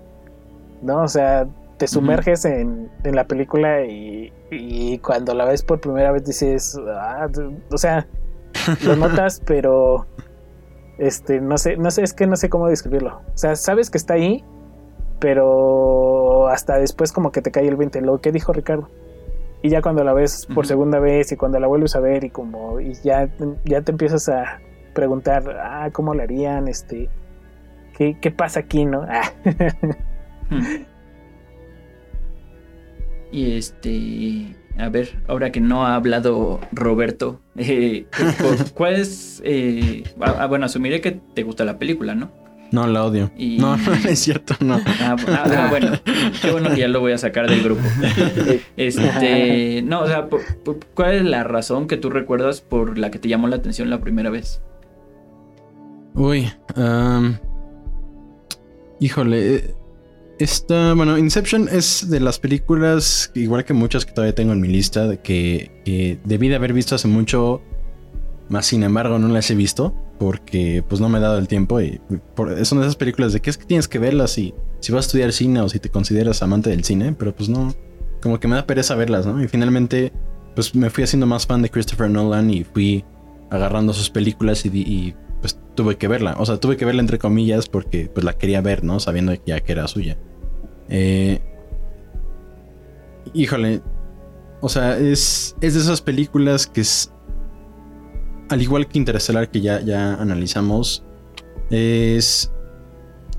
[0.82, 1.02] ¿no?
[1.02, 6.10] O sea, te sumerges en, en, la película y, y, cuando la ves por primera
[6.10, 7.28] vez dices, ah,
[7.70, 8.06] o sea,
[8.82, 10.06] lo notas, pero
[10.98, 13.20] este, no sé, no sé, es que no sé cómo describirlo.
[13.34, 14.44] O sea, sabes que está ahí,
[15.18, 18.88] pero hasta después como que te cae el 20, lo que dijo Ricardo.
[19.62, 22.30] Y ya cuando la ves por segunda vez y cuando la vuelves a ver y
[22.30, 23.28] como y ya,
[23.64, 24.60] ya te empiezas a
[24.96, 26.66] preguntar, ah, ¿cómo lo harían?
[26.66, 27.08] Este,
[27.96, 29.06] ¿qué, qué pasa aquí, no?
[29.08, 29.30] Ah.
[33.32, 38.06] Y este, a ver, ahora que no ha hablado Roberto, eh,
[38.72, 39.42] ¿cuál es?
[39.44, 42.30] Eh, ah, ah, bueno, asumiré que te gusta la película, ¿no?
[42.70, 43.30] No, la odio.
[43.36, 44.80] No, no es cierto, no.
[45.00, 45.92] Ah, ah, bueno,
[46.40, 47.82] qué bueno que ya lo voy a sacar del grupo.
[48.76, 50.28] Este, no, o sea,
[50.94, 54.00] ¿cuál es la razón que tú recuerdas por la que te llamó la atención la
[54.00, 54.62] primera vez?
[56.16, 56.50] Uy,
[59.00, 59.74] híjole, eh,
[60.38, 64.68] esta, bueno, Inception es de las películas, igual que muchas que todavía tengo en mi
[64.68, 67.60] lista, de que, debí de haber visto hace mucho,
[68.48, 71.82] más sin embargo no las he visto, porque pues no me he dado el tiempo
[71.82, 72.00] y
[72.62, 75.32] son esas películas de que es que tienes que verlas si, si vas a estudiar
[75.32, 77.74] cine o si te consideras amante del cine, pero pues no,
[78.22, 79.42] como que me da pereza verlas, ¿no?
[79.42, 80.14] Y finalmente
[80.54, 83.04] pues me fui haciendo más fan de Christopher Nolan y fui
[83.50, 85.14] agarrando sus películas y, y
[85.46, 86.34] pues tuve que verla.
[86.38, 88.98] O sea, tuve que verla entre comillas porque pues la quería ver, ¿no?
[88.98, 90.18] Sabiendo ya que era suya.
[90.88, 91.40] Eh,
[93.32, 93.80] híjole.
[94.60, 97.12] O sea, es, es de esas películas que es...
[98.48, 101.04] Al igual que Interestelar que ya, ya analizamos,
[101.70, 102.50] es...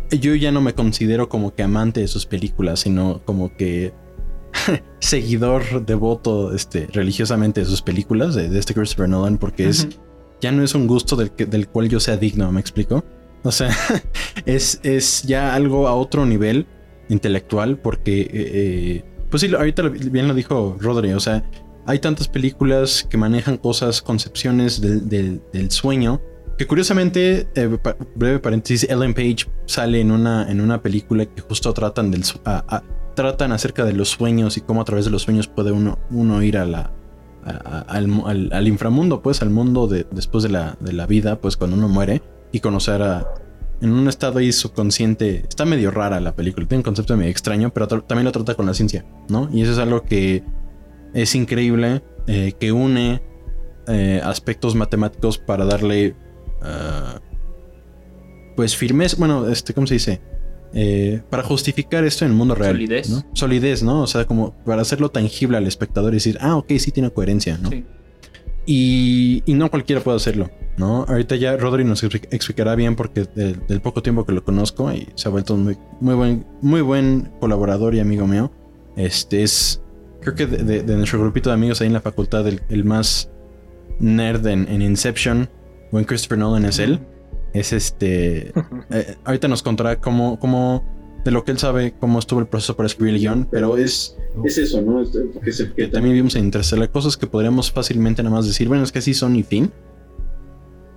[0.09, 3.93] Yo ya no me considero como que amante de sus películas, sino como que
[4.99, 9.89] seguidor devoto este, religiosamente de sus películas, de, este Christopher Nolan, porque es
[10.41, 13.03] ya no es un gusto del, del cual yo sea digno, ¿me explico?
[13.43, 13.69] O sea,
[14.45, 16.67] es, es ya algo a otro nivel
[17.09, 21.49] intelectual porque, eh, eh, pues sí, ahorita bien lo dijo Rodri, o sea,
[21.85, 26.21] hay tantas películas que manejan cosas, concepciones del, sueño,
[26.57, 27.77] que curiosamente, eh,
[28.15, 32.23] breve paréntesis, Ellen Page sale en una, en una película que justo tratan, del,
[33.15, 36.43] tratan acerca de los sueños y cómo a través de los sueños puede uno, uno
[36.43, 36.93] ir a la,
[37.43, 41.87] al, inframundo, pues al mundo de, después de la, de la vida, pues cuando uno
[41.87, 42.21] muere
[42.51, 43.27] y conocer a,
[43.81, 45.43] en un estado ahí subconsciente.
[45.47, 48.65] Está medio rara la película, tiene un concepto medio extraño, pero también lo trata con
[48.65, 49.49] la ciencia, ¿no?
[49.51, 50.43] Y eso es algo que
[51.13, 53.21] es increíble, eh, que une
[53.87, 56.15] eh, aspectos matemáticos para darle,
[56.61, 57.19] ah,
[58.55, 60.21] pues, firmeza, bueno, este, ¿cómo se dice?
[60.73, 62.73] Eh, para justificar esto en el mundo real.
[62.73, 63.09] Solidez.
[63.09, 63.25] ¿no?
[63.33, 64.01] Solidez, ¿no?
[64.01, 67.57] O sea, como para hacerlo tangible al espectador y decir, ah, ok, sí tiene coherencia,
[67.57, 67.69] ¿no?
[67.69, 67.85] Sí.
[68.65, 70.49] Y, y no cualquiera puede hacerlo.
[70.77, 71.05] ¿no?
[71.07, 75.27] Ahorita ya Rodri nos explicará bien porque del, poco tiempo que lo conozco y se
[75.27, 78.51] ha vuelto muy, muy, buen, muy buen colaborador y amigo mío.
[78.95, 79.81] Este es,
[80.21, 83.31] creo que de, nuestro grupito de amigos ahí en la facultad, el, más
[83.99, 85.49] nerd en, Inception
[85.91, 86.99] o en Christopher Nolan es él.
[87.59, 88.53] Es este,
[88.91, 90.83] eh, ahorita nos contará cómo, cómo,
[91.23, 94.17] de lo que él sabe, cómo estuvo el proceso para escribir el guion, pero es,
[94.45, 95.03] es eso, ¿no?
[95.75, 98.99] que, también vimos en Interstellar cosas que podríamos fácilmente nada más decir, bueno, es que
[98.99, 99.71] así son y fin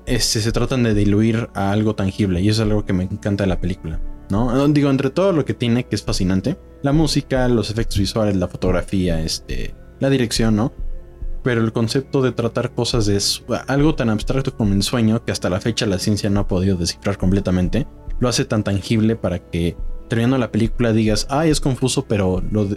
[0.06, 3.44] este, se tratan de diluir a algo tangible y eso es algo que me encanta
[3.44, 4.00] de la película.
[4.28, 4.68] ¿no?
[4.68, 8.48] Digo, entre todo lo que tiene, que es fascinante, la música, los efectos visuales, la
[8.48, 10.72] fotografía, este, la dirección, ¿no?
[11.42, 13.18] Pero el concepto de tratar cosas de
[13.66, 16.76] algo tan abstracto como el sueño, que hasta la fecha la ciencia no ha podido
[16.76, 17.86] descifrar completamente,
[18.18, 19.76] lo hace tan tangible para que
[20.08, 22.68] terminando la película digas, ay, es confuso, pero lo,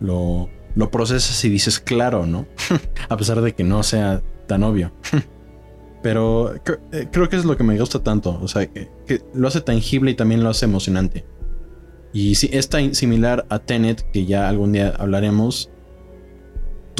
[0.00, 2.46] lo, lo, procesas y dices, claro, ¿no?
[3.08, 4.92] a pesar de que no sea tan obvio.
[6.02, 8.38] Pero eh, creo que es lo que me gusta tanto.
[8.40, 8.88] O sea, que,
[9.34, 11.26] lo hace tangible y también lo hace emocionante.
[12.12, 15.69] Y si es tan similar a Tenet, que ya algún día hablaremos,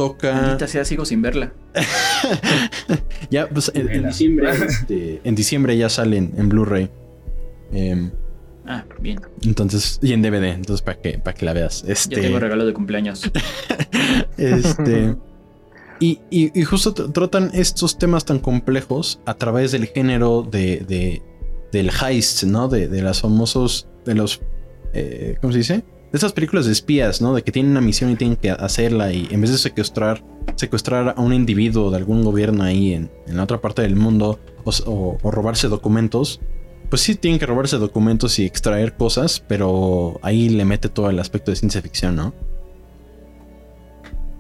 [0.09, 0.67] toca.
[0.67, 1.53] sea, sigo sin verla.
[3.31, 4.51] ya, pues en, diciembre.
[4.51, 6.91] Este, en diciembre ya salen en Blu-ray.
[7.73, 8.11] Em,
[8.67, 9.21] ah, bien.
[9.43, 11.85] Entonces, y en DVD, entonces para que, para que la veas.
[11.87, 13.31] Este, ya tengo regalo de cumpleaños.
[14.39, 15.17] este.
[16.03, 16.19] Y,
[16.65, 21.21] justo tratan estos temas tan complejos a través del género de,
[21.73, 22.69] del heist, ¿no?
[22.69, 24.41] De, de los famosos, de los,
[24.95, 25.85] eh, ¿cómo se dice?
[26.13, 27.35] De esas películas de espías, ¿no?
[27.35, 30.25] De que tienen una misión y tienen que hacerla y en vez de secuestrar,
[30.57, 35.19] secuestrar a un individuo de algún gobierno ahí en, la otra parte del mundo o,
[35.23, 36.41] robarse documentos,
[36.89, 41.19] pues sí tienen que robarse documentos y extraer cosas, pero ahí le mete todo el
[41.21, 42.35] aspecto de ciencia ficción, ¿no?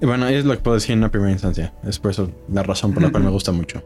[0.00, 1.74] Y bueno, es lo que puedo decir en una primera instancia.
[1.85, 3.83] Es por eso la razón por la cual me gusta mucho.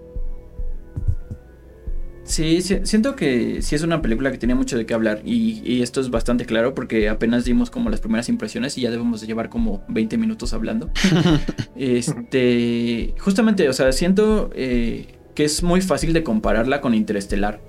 [2.25, 6.01] Sí, siento que sí es una película que tiene mucho de qué hablar y, esto
[6.01, 9.51] es bastante claro porque apenas dimos como las primeras impresiones y ya debemos de llevar
[9.51, 10.91] como 20 minutos hablando.
[11.77, 17.61] este, justamente, o sea, siento eh, que es muy fácil de compararla con Interestelar.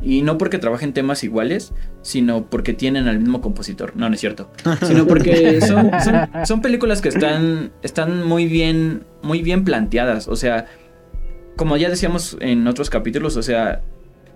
[0.00, 3.96] Y no porque trabajen temas iguales, sino porque tienen al mismo compositor.
[3.96, 4.48] No, no es cierto.
[4.86, 5.90] Sino porque son,
[6.46, 10.28] son, películas que están, están muy bien, muy bien planteadas.
[10.28, 10.66] O sea,
[11.56, 13.82] como ya decíamos en otros capítulos, o sea,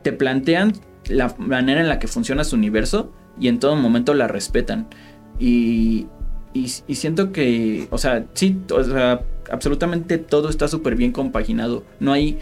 [0.02, 0.72] te plantean
[1.08, 4.86] la manera en la que funciona su universo y en todo momento la respetan.
[5.38, 6.06] Y,
[6.54, 11.84] y, siento que, o sea, sí, o sea, absolutamente todo está súper bien compaginado.
[11.98, 12.38] No hay...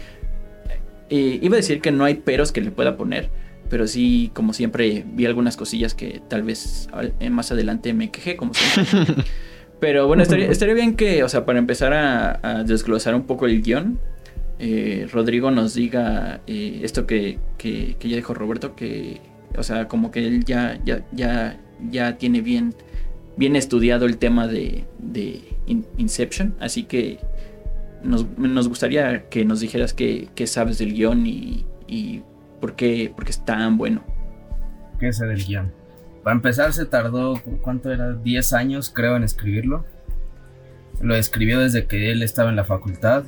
[1.09, 3.29] Eh, iba a decir que no hay peros que le pueda poner,
[3.69, 6.87] pero sí, como siempre, vi algunas cosillas que tal vez
[7.19, 9.25] eh, más adelante me quejé, como siempre.
[9.79, 13.45] pero bueno, estaría, estaría bien que, o sea, para empezar a, a desglosar un poco
[13.45, 13.99] el guion,
[14.63, 19.19] eh, Rodrigo nos diga eh, esto que, que, ya dijo Roberto, que,
[19.57, 22.75] o sea, como que él ya, ya, ya, ya tiene bien,
[23.37, 25.41] bien estudiado el tema de, de
[25.97, 27.17] Inception, así que
[28.03, 32.21] nos, nos, gustaría que nos dijeras qué, sabes del guion y, y
[32.59, 34.03] por, qué, por, qué, es tan bueno.
[34.99, 35.73] ¿Qué sé del guion?
[36.23, 38.13] Para empezar se tardó, ¿cuánto era?
[38.13, 39.85] 10 años creo en escribirlo.
[41.01, 43.23] Lo escribió desde que él estaba en la facultad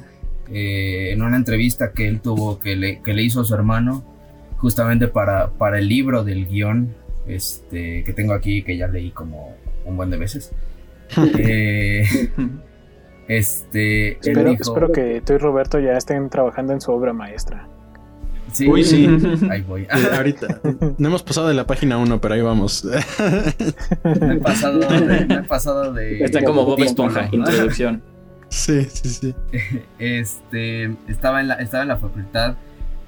[0.51, 4.03] eh, en una entrevista que él tuvo, que le, que le hizo a su hermano,
[4.57, 6.95] justamente para, para el libro del guion
[7.27, 10.51] este, que tengo aquí, que ya leí como un buen de veces.
[11.37, 12.05] eh,
[13.27, 17.67] este, espero, espero que tú y Roberto ya estén trabajando en su obra maestra.
[18.51, 19.07] Sí, Uy, sí.
[19.49, 19.87] Ahí voy.
[20.15, 20.61] Ahorita.
[20.99, 22.85] No hemos pasado de la página 1, pero ahí vamos.
[22.85, 25.25] Me he pasado de.
[25.25, 28.03] Me he pasado de Está como Bob Esponja, introducción.
[28.53, 29.35] Sí, sí, sí.
[29.99, 32.55] Este, estaba en la, estaba en la facultad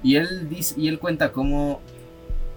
[0.02, 1.82] y él dice, y él cuenta cómo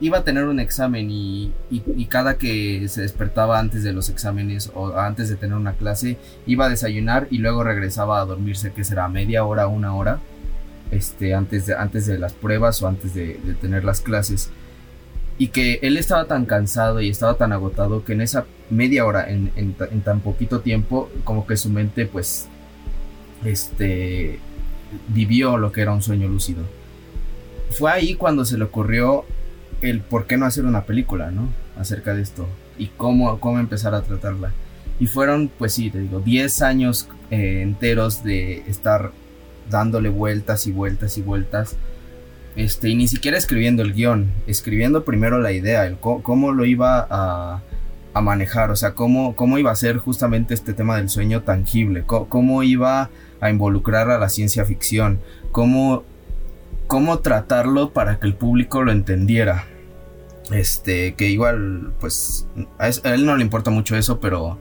[0.01, 4.71] iba a tener un examen y, y, cada que se despertaba antes de los exámenes
[4.75, 8.85] o antes de tener una clase, iba a desayunar y luego regresaba a dormirse, que
[8.85, 10.21] será media hora, una hora,
[10.91, 14.51] este, antes, de, antes de las pruebas o antes de, tener las clases.
[15.37, 19.29] Y que él estaba tan cansado y estaba tan agotado que en esa media hora,
[19.29, 22.49] en, en tan poquito tiempo, como que su mente pues
[23.51, 24.39] este,
[25.09, 26.63] vivió lo que era un sueño lúcido.
[27.71, 29.25] Fue ahí cuando se le ocurrió
[29.83, 31.49] el por qué no hacer una película, ¿no?
[31.77, 34.53] Acerca de esto y cómo, cómo empezar a tratarla.
[35.01, 39.13] Y fueron, pues sí, te digo, 10 años eh, enteros de estar
[39.71, 41.77] dándole vueltas y vueltas y vueltas.
[42.57, 47.07] Este, y ni siquiera escribiendo el guion, escribiendo primero la idea, el cómo, lo iba
[47.09, 47.63] a,
[48.15, 52.03] a, manejar, o sea, cómo, cómo iba a ser justamente este tema del sueño tangible,
[52.05, 55.21] cómo iba a involucrar a la ciencia ficción,
[55.53, 56.05] cómo,
[56.87, 59.67] cómo tratarlo para que el público lo entendiera.
[60.51, 62.47] Este, que igual, pues,
[62.79, 64.59] a, él no le importa mucho eso, pero,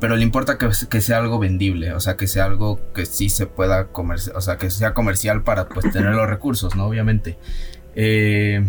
[0.00, 3.28] pero le importa que, que, sea algo vendible, o sea, que sea algo que sí
[3.28, 6.86] se pueda comercial, o sea, que sea comercial para, pues, tener los recursos, ¿no?
[6.86, 7.38] Obviamente.
[7.94, 8.64] Eh,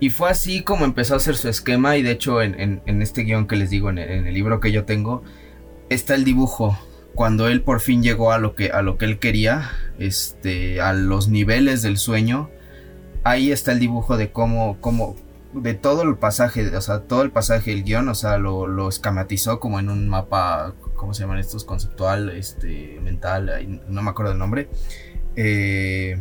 [0.00, 3.46] y fue así como empezó a hacer su esquema y de hecho en, este guion
[3.46, 5.22] que les digo, en el libro que yo tengo,
[5.88, 6.76] está el dibujo
[7.14, 10.92] cuando él por fin llegó a lo que, a lo que él quería, este, a
[10.92, 12.50] los niveles del sueño,
[13.24, 15.16] ahí está el dibujo de cómo, cómo,
[15.52, 19.60] de todo el pasaje, o sea, todo el pasaje del guion, o sea, lo, escamatizó
[19.60, 21.64] como en un mapa, ¿cómo se llaman estos?
[21.64, 24.68] Conceptual, este, mental, no me acuerdo el nombre.
[25.36, 26.20] Eh,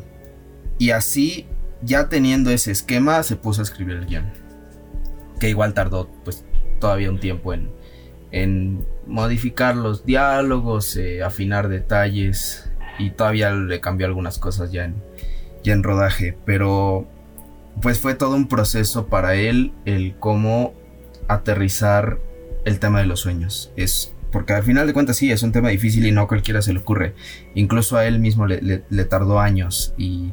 [0.77, 1.47] y así,
[1.81, 4.31] ya teniendo ese esquema, se puso a escribir el guion.
[5.39, 6.45] Que igual tardó, pues,
[6.79, 7.71] todavía un tiempo en,
[8.31, 14.95] en modificar los diálogos, eh, afinar detalles y todavía le cambió algunas cosas ya en,
[15.63, 17.07] ya en rodaje, pero
[17.81, 20.73] pues fue todo un proceso para él el cómo
[21.27, 22.19] aterrizar
[22.65, 23.71] el tema de los sueños.
[23.75, 26.61] Es porque al final de cuentas sí, es un tema difícil y no a cualquiera
[26.61, 27.13] se le ocurre.
[27.53, 30.31] Incluso a él mismo le, tardó años y,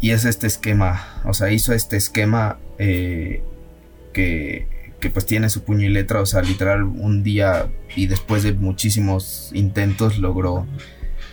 [0.00, 3.42] y es este esquema, o sea, hizo este esquema eh,
[4.12, 8.42] que que pues tiene su puño y letra, o sea, literal un día y después
[8.42, 10.66] de muchísimos intentos logró,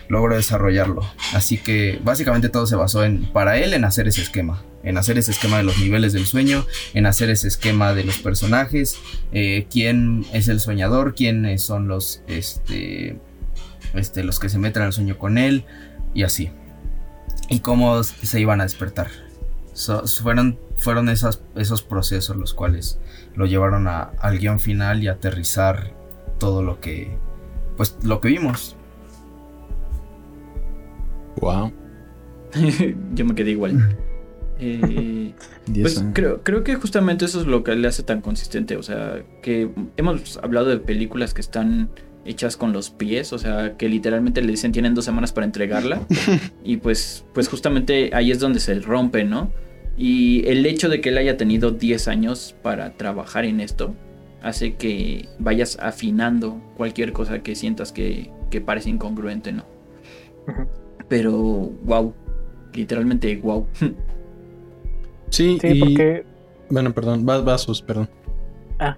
[0.08, 1.02] logró desarrollarlo.
[1.32, 5.18] Así que básicamente todo se basó en, para él, en hacer ese esquema, en hacer
[5.18, 6.64] ese esquema de los niveles del sueño,
[6.94, 8.98] en hacer ese esquema de los personajes,
[9.32, 13.18] eh, quién es el soñador, quiénes son los, este,
[13.94, 15.64] este, los que se meten al sueño con él
[16.14, 16.50] y así.
[17.48, 19.08] Y cómo se iban a despertar.
[20.22, 22.98] fueron fueron esas, esos procesos los cuales
[23.36, 25.92] lo llevaron a, al guion final y aterrizar
[26.38, 27.16] todo lo que,
[27.76, 28.76] pues, lo que vimos.
[31.40, 31.72] Wow.
[33.14, 33.96] Yo me quedé igual.
[34.58, 35.34] Eh,
[35.82, 38.76] pues creo, creo que justamente eso es lo que le hace tan consistente.
[38.76, 41.90] O sea, que hemos hablado de películas que están
[42.24, 46.00] hechas con los pies, o sea, que literalmente le dicen tienen dos semanas para entregarla.
[46.64, 49.50] y pues, pues justamente ahí es donde se rompe, ¿no?
[49.96, 53.94] Y el hecho de que él haya tenido 10 años para trabajar en esto
[54.42, 59.64] hace que vayas afinando cualquier cosa que sientas que, que parece incongruente, ¿no?
[61.08, 62.12] Pero, wow,
[62.74, 63.66] literalmente wow.
[65.30, 66.24] Sí, sí porque...
[66.70, 68.08] Bueno, perdón, vasos, perdón.
[68.78, 68.96] Ah,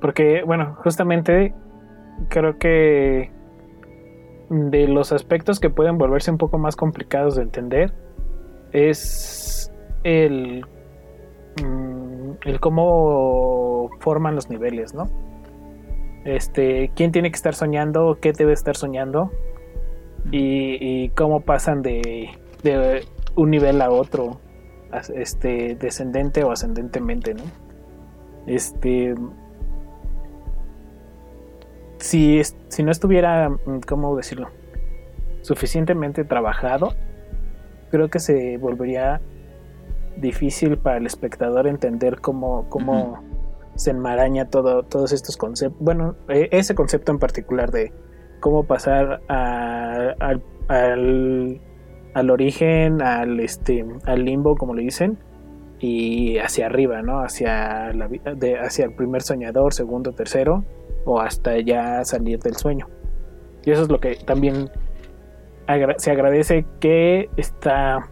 [0.00, 1.54] porque, bueno, justamente
[2.28, 3.30] creo que
[4.50, 7.92] de los aspectos que pueden volverse un poco más complicados de entender
[8.72, 9.72] es
[10.04, 10.64] el,
[11.62, 15.10] mm, el cómo forman los niveles, ¿no?
[16.24, 19.30] Este, quién tiene que estar soñando, qué debe estar soñando
[20.30, 22.30] y, cómo pasan de,
[22.62, 24.40] de, un nivel a otro,
[25.14, 27.42] este, descendente o ascendentemente, ¿no?
[28.46, 29.14] Este,
[31.98, 34.48] si, si no estuviera, mm, ¿cómo decirlo?
[35.42, 36.94] Suficientemente trabajado,
[37.90, 39.20] creo que se volvería
[40.16, 43.22] difícil para el espectador entender cómo, cómo
[43.74, 45.80] se enmaraña todo, todos estos conceptos.
[45.80, 47.92] Bueno, e, ese concepto en particular de
[48.40, 55.18] cómo pasar al, al, origen, al, este, al limbo, como le dicen,
[55.80, 57.20] y hacia arriba, ¿no?
[57.20, 60.64] Hacia, la, de, hacia el primer soñador, segundo, tercero,
[61.04, 62.88] o hasta ya salir del sueño.
[63.64, 64.70] Y eso es lo que también
[65.96, 68.10] se agradece que está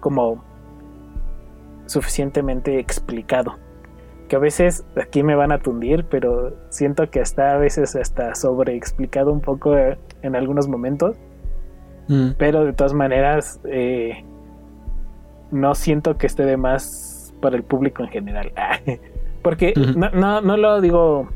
[0.00, 0.49] como
[1.90, 3.58] suficientemente explicado
[4.28, 8.36] que a veces aquí me van a tundir, pero siento que está a veces hasta
[8.36, 11.16] sobreexplicado un poco eh, en algunos momentos.
[12.06, 12.30] Mm.
[12.38, 14.24] Pero de todas maneras, eh,
[15.50, 18.52] no siento que esté de más para el público en general.
[19.42, 21.28] Porque no, no, no, lo digo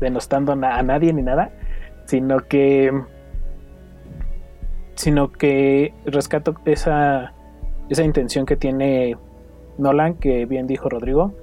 [0.00, 1.50] denostando a nadie ni nada,
[2.06, 2.90] sino que
[4.94, 7.34] sino que rescato esa
[7.90, 9.16] esa intención que tiene
[9.78, 11.34] Nolan, que bien dijo Rodrigo,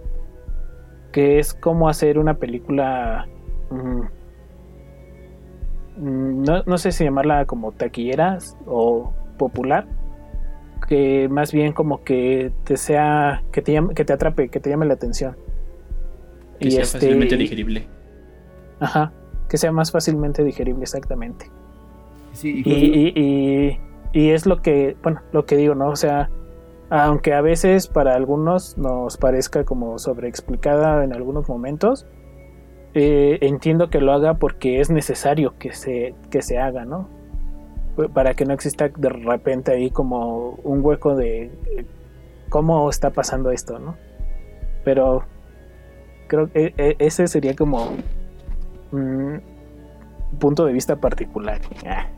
[1.12, 3.28] que es como hacer una película,
[3.70, 4.02] mm,
[5.98, 9.88] mm, no, sé si llamarla como taquillera o popular,
[10.88, 14.70] que más bien como que te sea, que te, llame, que te atrape, que te
[14.70, 15.38] llame la atención.
[16.60, 17.88] Que sea este, fácilmente digerible.
[18.80, 19.14] Ajá,
[19.50, 21.50] que sea más fácilmente digerible, exactamente.
[22.34, 23.80] Sí, y, y,
[24.12, 25.88] y, es lo que, bueno, lo que digo, ¿no?
[25.88, 26.30] O sea,
[26.90, 32.06] aunque a veces para algunos nos parezca como sobreexplicada en algunos momentos,
[32.94, 37.10] eh, entiendo que lo haga porque es necesario que se, que se haga, ¿no?
[38.14, 41.52] Para que no exista de repente ahí como un hueco de
[42.50, 43.96] cómo está pasando esto, ¿no?
[44.84, 45.24] Pero
[46.28, 47.90] creo que e, ese sería como
[48.92, 49.42] un
[50.40, 51.60] punto de vista particular.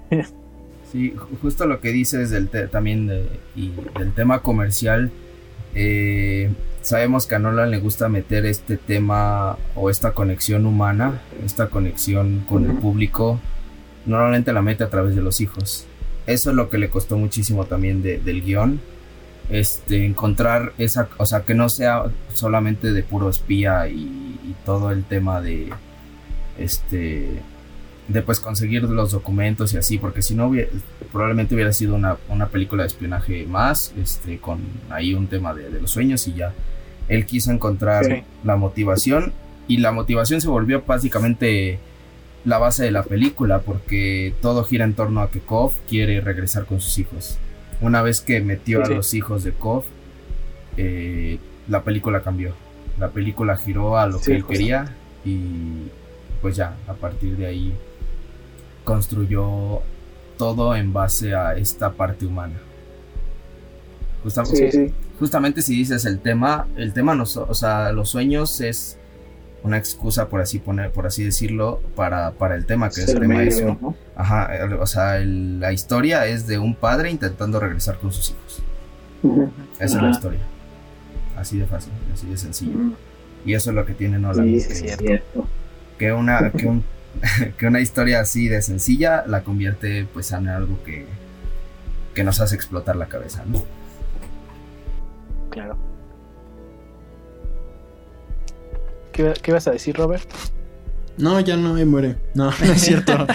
[0.91, 3.11] Sí, justo lo que dices del también
[3.55, 5.11] y del tema comercial.
[5.75, 6.49] Eh,
[6.81, 12.45] sabemos que a Nolan le gusta meter este tema o esta conexión humana, esta conexión
[12.47, 13.39] con el público.
[14.05, 15.85] Normalmente la mete a través de los hijos.
[16.25, 18.79] Eso es lo que le costó muchísimo también del guion.
[19.49, 24.03] Este, encontrar esa, o sea, que no sea solamente de puro espía y,
[24.43, 25.69] y todo el tema de,
[26.57, 27.41] este,
[28.07, 30.51] de pues conseguir los documentos y así, porque si no
[31.11, 32.17] probablemente hubiera sido una,
[32.51, 36.53] película de espionaje más, este, con ahí un tema de, los sueños y ya.
[37.09, 39.33] Él quiso encontrar la motivación
[39.67, 41.79] y la motivación se volvió básicamente
[42.45, 46.65] la base de la película, porque todo gira en torno a que Kov quiere regresar
[46.65, 47.37] con sus hijos.
[47.81, 49.83] Una vez que metió a los hijos de Kov,
[50.77, 52.53] eh, la película cambió.
[52.99, 54.95] La película giró a lo que él quería
[55.25, 55.89] y
[56.41, 57.73] pues ya, a partir de ahí
[58.87, 59.81] construyó
[60.37, 62.55] todo en base a esta parte humana.
[64.23, 68.97] Justamente, justamente si dices el tema, el tema, no, o sea, los sueños es
[69.61, 73.19] una excusa, por así poner, por así decirlo, para, para el tema que es, el
[73.19, 73.93] tema.
[74.15, 78.63] Ajá, o sea, la historia es de un padre intentando regresar con sus hijos.
[79.79, 80.39] Esa es la historia.
[81.35, 82.79] Así de fácil, así de sencillo.
[83.45, 84.45] Y eso es lo que tiene Nolan.
[84.45, 85.45] Sí, es cierto.
[85.97, 86.83] Que, una, que un
[87.57, 91.05] que una historia así de sencilla la convierte pues en algo que,
[92.13, 93.63] que nos hace explotar la cabeza, ¿no?
[95.49, 95.77] Claro.
[99.11, 100.29] ¿Qué, qué ibas a decir, Robert?
[101.17, 102.17] No, ya no, ahí muere.
[102.35, 103.11] No, no es cierto.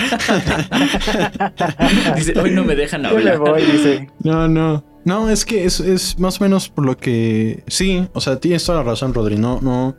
[2.16, 3.40] dice, hoy no me dejan Yo hablar.
[3.40, 4.08] me voy, dice.
[4.22, 4.84] No, no.
[5.04, 7.64] No, es que es, es más o menos por lo que.
[7.66, 9.36] Sí, o sea, tienes toda la razón, Rodri.
[9.36, 9.96] No, no.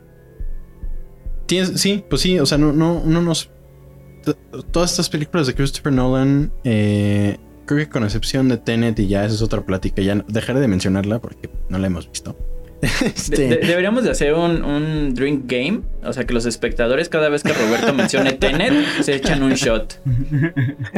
[1.46, 3.50] Tienes, sí, pues sí, o sea, no, no, no nos.
[4.70, 9.24] Todas estas películas de Christopher Nolan, eh, creo que con excepción de Tenet y ya
[9.24, 12.36] esa es otra plática, ya no- dejaré de mencionarla porque no la hemos visto.
[13.02, 15.80] Este, De- de- deberíamos de hacer un, un drink game.
[16.04, 20.00] O sea, que los espectadores, cada vez que Roberto mencione Tenet, se echan un shot.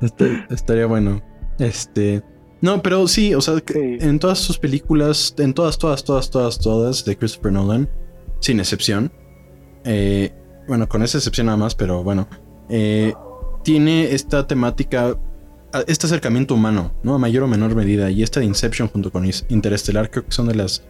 [0.00, 1.22] Este- estaría bueno.
[1.58, 2.22] Este.
[2.60, 3.98] No, pero sí, o sea, que Sí.
[4.06, 7.88] en todas sus películas, en todas, todas, todas, todas, todas de Christopher Nolan,
[8.40, 9.12] sin excepción.
[9.84, 10.32] eh,
[10.72, 12.26] bueno, con esa excepción nada más, pero bueno.
[12.70, 13.12] eh,
[13.62, 15.18] tiene esta temática,
[15.86, 17.14] este acercamiento humano, ¿no?
[17.14, 18.10] A mayor o menor medida.
[18.10, 20.82] Y esta de Inception junto con Interestelar creo que son de las.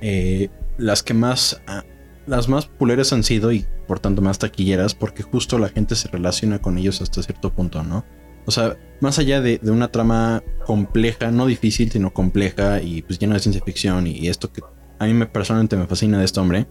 [0.00, 1.60] eh, las que más.
[1.66, 1.82] ah,
[2.28, 6.06] las más populares han sido y por tanto más taquilleras, porque justo la gente se
[6.06, 8.04] relaciona con ellos hasta cierto punto, ¿no?
[8.46, 13.18] O sea, más allá de, de una trama compleja, no difícil, sino compleja y pues
[13.18, 14.62] llena de ciencia ficción y, y esto que
[15.00, 16.66] a mí me, personalmente me fascina de este hombre,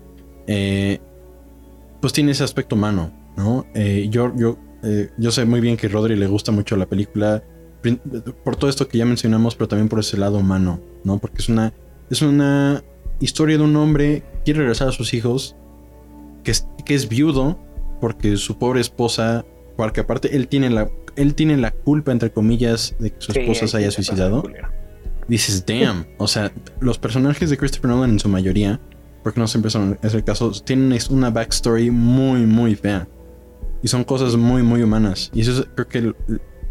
[0.47, 1.01] eh,
[2.03, 3.65] pues tiene ese aspecto humano, ¿no?
[3.73, 6.85] Eh, yo, yo, eh, yo sé muy bien que a Rodri le gusta mucho la
[6.85, 7.41] película
[8.43, 11.19] por todo esto que ya mencionamos, pero también por ese lado humano, ¿no?
[11.19, 11.71] Porque es una,
[12.09, 12.83] es una
[13.21, 15.55] historia de un hombre que quiere regresar a sus hijos,
[16.43, 17.57] que es, que es viudo,
[18.01, 19.45] porque su pobre esposa,
[19.77, 23.65] porque aparte él tiene la, él tiene la culpa, entre comillas, de que su esposa
[23.65, 24.43] se haya sí se pasa suicidado.
[25.29, 26.05] Dices, damn.
[26.17, 26.51] O sea,
[26.81, 28.81] los personajes de Christopher Nolan en su mayoría,
[29.23, 33.07] porque no siempre son, es el caso, tienen una backstory muy, muy fea.
[33.81, 35.29] Y son cosas muy, muy humanas.
[35.33, 36.13] Y eso es- creo que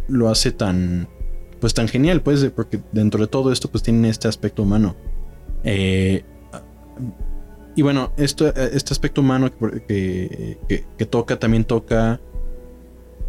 [0.09, 1.09] lo, hace tan,
[1.61, 4.97] pues tan genial, pues, porque dentro de todo esto, pues tienen este aspecto humano.
[5.65, 6.25] Eh,
[7.75, 9.51] y bueno, esto, este aspecto humano
[9.87, 10.59] que,
[10.99, 12.21] que- toca, también toca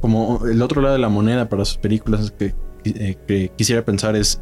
[0.02, 2.54] como el otro lado de la moneda para sus películas que,
[2.84, 4.40] eh, que quisiera pensar es-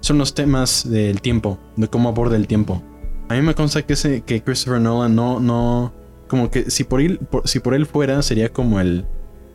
[0.00, 2.82] son los temas del tiempo, de cómo aborda el tiempo.
[3.28, 5.92] A mí me consta que ese que Christopher Nolan no no
[6.28, 9.06] como que si por él por- si por él fuera sería como el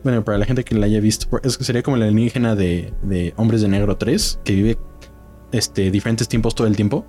[0.02, 2.92] bueno, para la gente que la haya visto, es que sería como el alienígena de,
[3.02, 4.78] de Hombres de Negro 3, que vive
[5.50, 7.06] este, diferentes tiempos todo el tiempo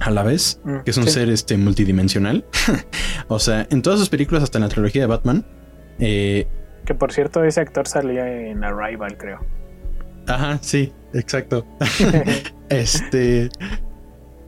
[0.00, 1.10] a la vez, Mm, que es un sí.
[1.12, 2.44] ser este, multidimensional.
[3.28, 5.46] o sea, en todas sus películas, hasta en la trilogía de Batman,
[5.98, 6.46] eh,
[6.84, 9.40] Que por cierto, ese actor salía en Arrival, creo.
[10.26, 11.64] Ajá, sí, exacto.
[12.68, 13.48] este.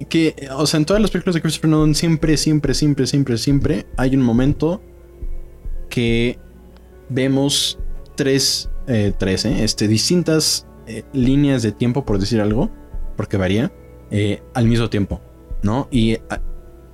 [0.08, 3.86] Que, o sea, en todas las películas de Christopher Nolan, siempre, siempre, siempre, siempre, siempre
[3.96, 4.80] hay un momento
[5.90, 6.38] que
[7.08, 7.78] vemos
[8.16, 12.70] tres, eh, tres, eh, este, distintas eh, líneas de tiempo, por decir algo,
[13.16, 13.72] porque varía,
[14.54, 15.20] al mismo tiempo,
[15.62, 15.88] ¿no?
[15.90, 16.40] Y a-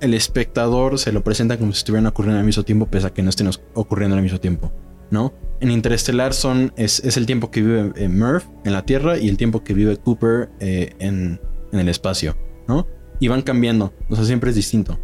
[0.01, 3.23] el espectador se lo presenta como si estuvieran ocurriendo al mismo tiempo, pese a que
[3.23, 4.71] no estén ocurriendo al mismo tiempo,
[5.11, 5.33] ¿no?
[5.61, 9.37] En Interestelar son, es, es el tiempo que vive Murph en la Tierra y el
[9.37, 11.39] tiempo que vive Cooper en,
[11.71, 12.35] en el espacio,
[12.67, 12.85] ¿no?
[13.19, 14.99] Y van cambiando, o sea, siempre es distinto.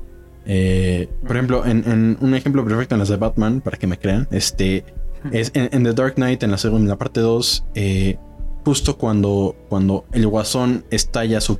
[0.45, 3.97] Eh, por ejemplo, en, en un ejemplo perfecto en las de Batman, para que me
[3.97, 4.84] crean, este,
[5.32, 8.18] es en, en The Dark Knight, en la segunda, en la parte 2, eh,
[8.66, 11.59] justo cuando, cuando el guasón estalla su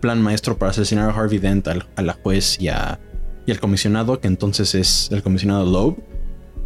[0.00, 2.98] plan maestro para asesinar a Harvey Dent, al- a la juez y, a-
[3.46, 5.96] y al comisionado, que entonces es el comisionado Loeb,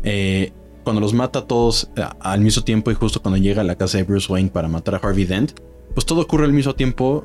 [0.02, 0.52] eh,
[0.84, 3.96] cuando los mata a todos al mismo tiempo y justo cuando llega a la casa
[3.96, 5.52] de Bruce Wayne para matar a Harvey Dent,
[5.94, 7.24] pues todo ocurre al mismo tiempo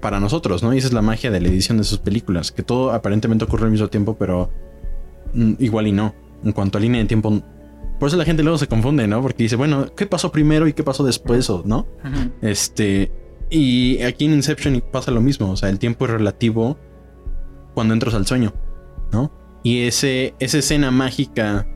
[0.00, 0.72] para nosotros, ¿no?
[0.74, 3.64] Y esa es la magia de la edición de sus películas, que todo aparentemente ocurre
[3.64, 4.50] al mismo tiempo, pero
[5.34, 6.14] mm, igual y no.
[6.44, 7.42] En cuanto a línea de tiempo,
[7.98, 9.20] por eso la gente luego se confunde, ¿no?
[9.20, 11.86] Porque dice, bueno, ¿qué pasó primero y qué pasó después, o no?
[12.42, 13.10] Este,
[13.50, 16.78] y aquí en Inception pasa lo mismo, o sea, el tiempo es relativo
[17.74, 18.54] cuando entras al sueño,
[19.12, 19.32] ¿no?
[19.64, 21.66] Y ese, esa escena mágica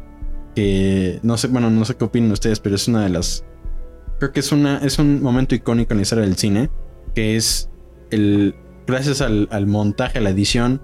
[0.55, 3.45] que no sé, bueno, no sé qué opinan ustedes, pero es una de las
[4.19, 6.71] creo que es una es un momento icónico en la historia del cine,
[7.15, 7.72] que es
[8.13, 8.55] el
[8.87, 10.81] gracias al, al montaje, a la edición,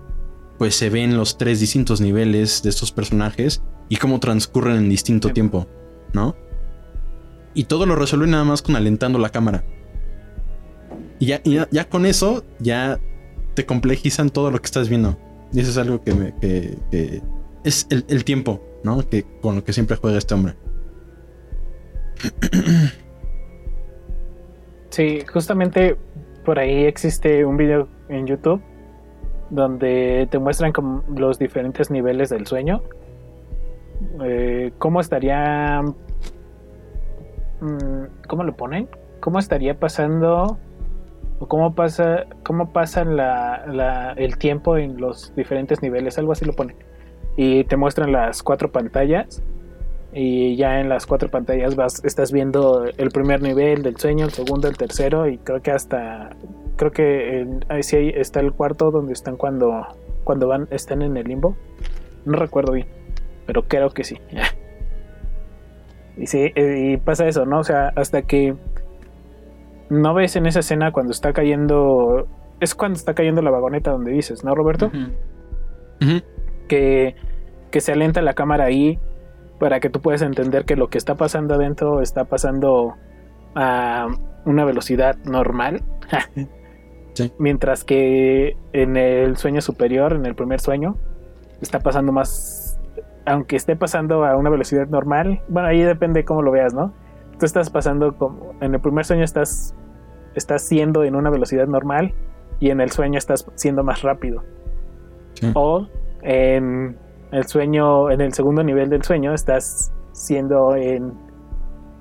[0.59, 5.29] pues se ven los tres distintos niveles de estos personajes y cómo transcurren en distinto
[5.29, 5.35] Sí.
[5.35, 5.67] tiempo,
[6.13, 6.37] ¿no?
[7.55, 9.65] Y todo lo resuelve nada más con alentando la cámara.
[11.19, 13.01] Y ya, ya, ya con eso, ya
[13.55, 15.19] te complejizan todo lo que estás viendo.
[15.53, 17.23] Y eso es algo que, me, que, que
[17.65, 19.09] es el, el tiempo, ¿no?
[19.09, 20.55] Que, con lo que siempre juega este hombre.
[24.91, 25.97] Sí, justamente
[26.49, 28.63] por ahí existe un video en YouTube
[29.51, 30.73] donde te muestran
[31.15, 32.83] los diferentes niveles del sueño.
[34.25, 35.83] Eh, ¿Cómo estaría...
[37.61, 38.89] mm, ¿Cómo lo ponen?
[39.21, 40.57] ¿Cómo estaría pasando
[41.39, 42.73] o cómo pasa, cómo
[43.05, 46.77] la, el tiempo en los diferentes niveles, algo así lo pone.
[47.37, 49.43] Y te muestran las cuatro pantallas
[50.13, 54.33] y ya en las cuatro pantallas vas, estás viendo el primer nivel del sueño, el
[54.33, 56.31] segundo, el tercero y creo que hasta,
[56.77, 59.87] creo que ahí sí está el cuarto donde están cuando,
[60.25, 61.57] cuando van, están en el limbo.
[62.25, 62.87] No recuerdo bien,
[63.47, 64.19] pero creo que sí.
[66.17, 67.61] y sí, y pasa eso, ¿no?
[67.61, 68.55] O sea, hasta que
[69.91, 72.27] no ves en esa escena cuando está cayendo.
[72.61, 74.91] Es cuando está cayendo la vagoneta donde dices, ¿no, Roberto?
[76.67, 77.15] Que,
[77.71, 78.99] que se alenta la cámara ahí
[79.59, 82.95] para que tú puedas entender que lo que está pasando adentro está pasando
[83.55, 84.09] a
[84.45, 85.83] una velocidad normal.
[87.39, 90.97] Mientras que en el sueño superior, en el primer sueño,
[91.61, 92.79] está pasando más.
[93.27, 96.95] Aunque esté pasando a una velocidad normal, bueno, ahí depende cómo lo veas, ¿no?
[97.39, 99.75] tú estás pasando como en el primer sueño estás
[100.35, 102.15] estás siendo en una velocidad normal
[102.61, 104.43] y en el sueño estás siendo más rápido.
[105.55, 105.87] O
[106.23, 106.97] en
[107.33, 111.13] el sueño, en el segundo nivel del sueño estás siendo en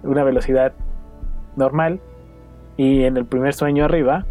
[0.03, 0.73] una velocidad
[1.55, 1.99] normal
[2.77, 4.25] y en el primer sueño arriba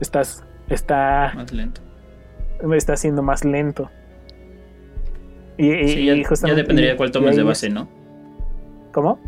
[0.00, 1.80] estás está más lento.
[2.74, 3.90] Está siendo más lento.
[5.56, 7.88] Y, ya, dependería de cuál tomes de base, ¿no?
[8.92, 9.20] ¿Cómo?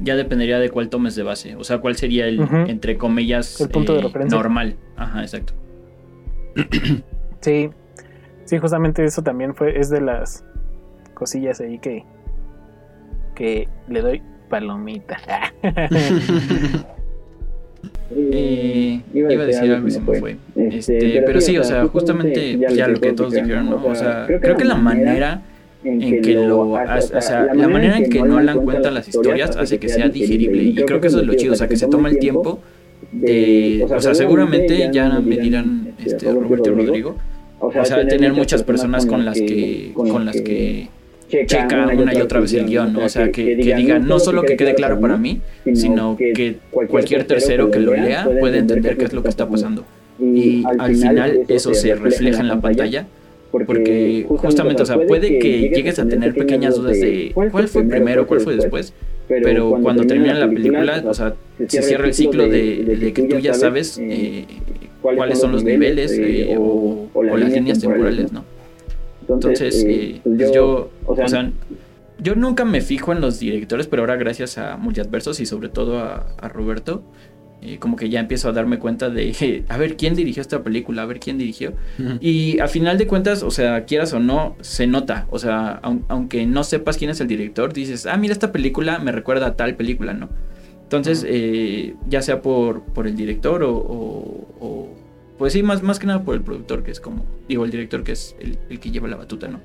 [0.00, 1.56] ya dependería de cuál tomes de base.
[1.56, 4.36] O sea, cuál sería el, entre comillas, el punto de eh, referencia.
[4.36, 4.76] Normal.
[4.96, 5.52] Ajá, exacto.
[7.40, 7.70] Sí,
[8.44, 10.44] sí, justamente eso también fue, es de las
[11.20, 12.04] cosillas ahí que,
[13.34, 15.18] que le doy palomita.
[18.12, 20.36] Eh, iba a decir algo y se me fue.
[20.56, 23.86] Este, este pero sí, o sea, justamente ya lo que todos dijeron, ¿no?
[23.86, 25.42] O sea, creo que la manera
[25.84, 29.78] en que lo, o sea, la manera en que no dan cuenta las historias hace
[29.78, 32.08] que sea digerible y creo que eso es lo chido, o sea, que se toma
[32.08, 32.58] el tiempo
[33.12, 37.16] de, o sea, seguramente ya me dirán este Roberto y Rodrigo,
[37.60, 40.88] o sea, tener muchas personas con las que con las que
[41.46, 43.04] checa una y otra vez el guion, ¿no?
[43.04, 45.40] O sea, que, que digan, no solo que quede claro para mí,
[45.74, 49.84] sino que cualquier tercero que lo lea puede entender qué es lo que está pasando.
[50.20, 53.06] Y al final eso se refleja en la pantalla
[53.50, 58.26] porque, justamente, o sea, puede que llegues a tener pequeñas dudas de cuál fue primero,
[58.26, 58.92] cuál fue después,
[59.28, 61.34] pero cuando termina la película, o sea,
[61.66, 64.44] se cierra el ciclo de, que tú ya sabes eh,
[65.02, 68.44] cuáles son los niveles eh, o, las líneas temporales, ¿no?
[69.34, 71.50] Entonces, eh, pues yo, o sea,
[72.18, 75.98] yo nunca me fijo en los directores, pero ahora gracias a Multiadversos y sobre todo
[75.98, 77.02] a, a Roberto,
[77.62, 81.02] y como que ya empiezo a darme cuenta de, a ver, ¿quién dirigió esta película?
[81.02, 81.74] A ver, ¿quién dirigió?
[82.20, 85.26] Y a final de cuentas, o sea, quieras o no, se nota.
[85.30, 89.12] O sea, aunque no sepas quién es el director, dices, ah, mira, esta película me
[89.12, 90.30] recuerda a tal película, ¿no?
[90.84, 94.88] Entonces, eh, ya sea por, por el director o,
[95.40, 98.04] pues sí, más, más que nada por el productor, que es como, digo, el director
[98.04, 99.60] que es el, que lleva la batuta, ¿no?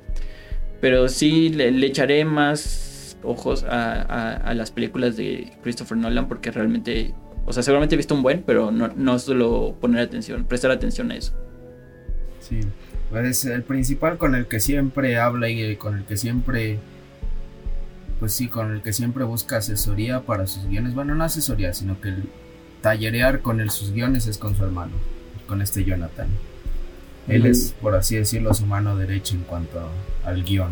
[0.82, 7.14] Pero sí le, echaré más ojos a, a las películas de Christopher Nolan porque realmente
[7.46, 11.12] o sea, seguramente he visto un buen, pero no, no solo poner atención, prestar atención
[11.12, 11.34] a eso.
[12.40, 12.60] Sí,
[13.12, 16.80] pues el principal con el que siempre habla y con el que siempre,
[18.20, 20.96] pues sí, con el que siempre busca asesoría para sus guiones.
[20.96, 22.24] Bueno, no asesoría, sino que el
[22.82, 24.94] tallerear con él sus guiones es con su hermano,
[25.48, 26.28] con este Jonathan.
[27.28, 29.80] Él es, por así decirlo, su mano derecha en cuanto
[30.24, 30.72] al guion.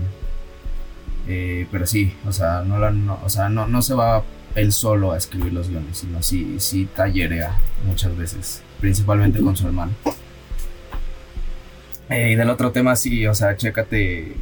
[1.27, 4.23] Eh, pero sí, o sea, no, no, o sea, no, no se va
[4.55, 7.57] él solo a escribir los guiones, sino sí, sí tallerea
[7.87, 9.93] muchas veces, principalmente con su hermano.
[12.09, 14.35] Eh, y del otro tema, sí, o sea, chécate,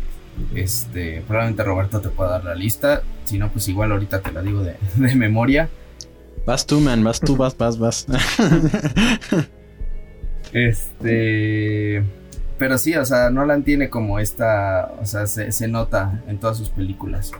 [0.54, 4.42] este, probablemente Roberto te pueda dar la lista, si no, pues igual ahorita te la
[4.42, 5.70] digo de, de memoria.
[6.46, 8.08] Vas tú, man, vas tú, vas, vas, vas.
[10.54, 12.04] este...
[12.58, 16.58] Pero sí, o sea, Nolan tiene como esta, o sea, se, se nota en todas
[16.58, 17.32] sus películas.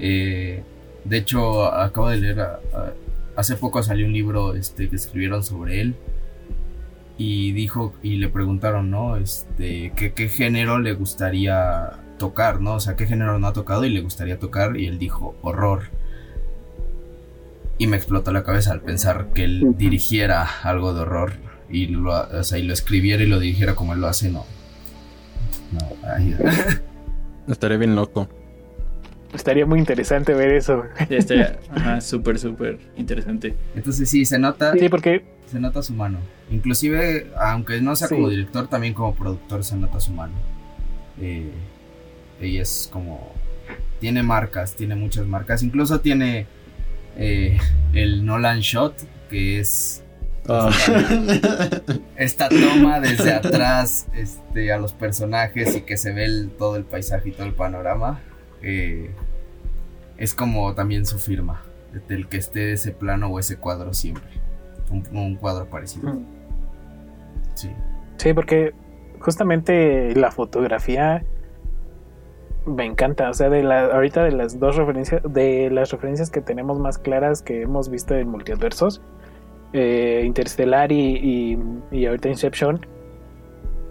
[0.00, 0.64] Eh,
[1.04, 2.44] de hecho, acabo de leer,
[3.36, 5.94] hace poco salió un libro este, que escribieron sobre él
[7.16, 9.16] y dijo y le preguntaron, ¿no?
[9.16, 12.74] Este, ¿qué, género le gustaría tocar, ¿no?
[12.74, 14.76] O sea, ¿qué género no ha tocado y le gustaría tocar?
[14.76, 15.84] Y él dijo, horror.
[17.78, 21.32] Y me explotó la cabeza al pensar que él dirigiera algo de horror
[21.68, 24.44] y lo, o sea, y lo escribiera y lo dirigiera como él lo hace, no.
[25.72, 25.90] No,
[27.52, 28.28] Estaré bien loco.
[29.34, 30.84] Estaría muy interesante ver eso.
[31.10, 33.54] estaría, ajá, súper, súper interesante.
[33.74, 34.72] Entonces sí, se nota.
[34.74, 35.24] Sí, porque...
[35.46, 36.18] Se nota su mano.
[36.50, 40.34] Inclusive, aunque no sea como director, también como productor se nota su mano.
[41.20, 41.50] Eh,
[42.40, 43.32] ella es como...
[44.00, 45.62] Tiene marcas, tiene muchas marcas.
[45.62, 46.46] Incluso tiene
[47.16, 47.58] eh,
[47.92, 48.94] el Nolan Shot,
[49.28, 50.03] que es
[50.48, 50.70] Ah.
[52.16, 57.30] Esta toma desde atrás este, a los personajes y que se ve todo el paisaje
[57.30, 58.20] y todo el panorama
[58.62, 59.10] eh,
[60.16, 61.62] es como también su firma,
[62.08, 64.30] del que esté ese plano o ese cuadro siempre.
[64.90, 66.14] Un, cuadro parecido.
[66.14, 66.24] Mm.
[67.54, 67.70] Sí.
[68.16, 68.74] Sí, porque
[69.18, 71.24] justamente la fotografía
[72.66, 73.28] me encanta.
[73.30, 76.98] O sea, de la, ahorita de las dos referencias, de las referencias que tenemos más
[76.98, 79.02] claras que hemos visto en multiversos,
[79.74, 81.58] eh, Interstellar y,
[81.90, 82.80] y, ahorita Inception,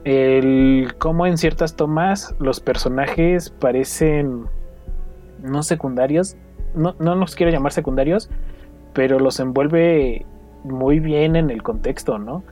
[0.05, 4.45] el cómo en ciertas tomas los personajes parecen
[5.41, 6.37] no secundarios,
[6.73, 8.29] no, no los quiero llamar secundarios,
[8.93, 10.25] pero los envuelve
[10.63, 12.43] muy bien en el contexto, ¿no?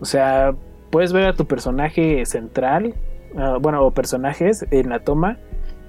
[0.00, 0.54] O sea,
[0.90, 2.94] puedes ver a tu personaje central,
[3.38, 5.38] ah, bueno, o personajes en la toma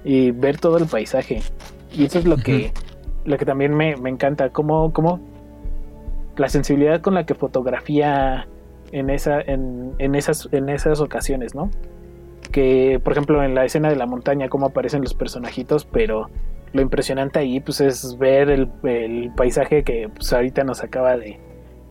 [0.04, 1.42] y ver todo el paisaje.
[1.92, 2.72] Y eso es lo que,
[3.24, 5.20] lo que también me, encanta, como, como
[6.38, 8.46] la sensibilidad con la que fotografía
[8.92, 11.70] en, esa, en, en, esas, en esas ocasiones, ¿no?
[12.52, 16.30] Que, por ejemplo, en la escena de la montaña, cómo aparecen los personajitos, pero
[16.72, 21.38] lo impresionante ahí, pues, es ver el, el paisaje que, pues, ahorita nos acaba de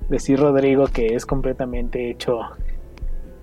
[0.10, 2.40] decir Rodrigo, que es completamente hecho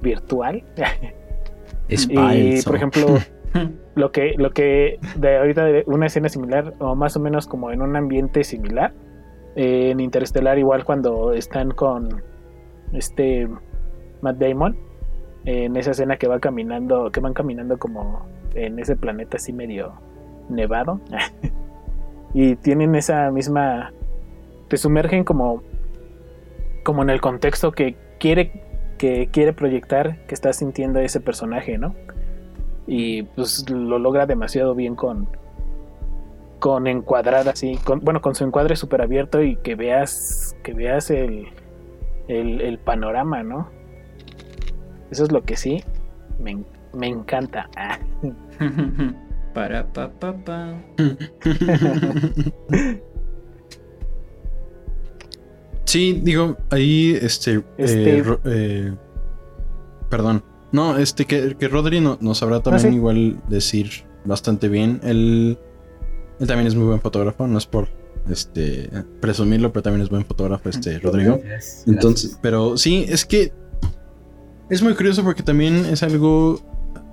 [0.00, 0.64] virtual.
[1.88, 3.06] y, por ejemplo,
[3.94, 7.70] lo que, lo que de ahorita de una escena similar, o más o menos como
[7.70, 8.92] en un ambiente similar,
[9.56, 12.22] en Interestelar igual cuando están con
[12.92, 13.48] este
[14.20, 14.76] Matt Damon
[15.44, 19.92] en esa escena que va caminando que van caminando como en ese planeta así medio
[20.48, 21.00] nevado
[22.34, 23.92] y tienen esa misma
[24.68, 25.62] te sumergen como
[26.82, 28.62] como en el contexto que quiere
[28.98, 31.94] que quiere proyectar que está sintiendo ese personaje no
[32.86, 35.28] y pues lo logra demasiado bien con
[36.58, 41.10] con encuadrar así, con, bueno, con su encuadre súper abierto y que veas, que veas
[41.10, 41.48] el,
[42.28, 43.70] el, panorama, ¿no?
[45.10, 45.82] Eso es lo que sí
[46.38, 47.68] me, me encanta.
[49.54, 50.74] Para pa pa pa.
[55.84, 58.18] sí, digo, ahí este, este...
[58.18, 58.92] Eh, eh,
[60.10, 60.42] perdón.
[60.72, 63.90] No, este que, que Rodri no, nos sabrá también ah, igual decir
[64.24, 65.00] bastante bien.
[65.04, 65.56] El
[66.40, 67.88] él también es muy buen fotógrafo, no es por
[68.28, 71.40] este presumirlo, pero también es buen fotógrafo este Rodrigo.
[71.86, 73.52] Entonces, pero sí, es que
[74.70, 76.60] es muy curioso porque también es algo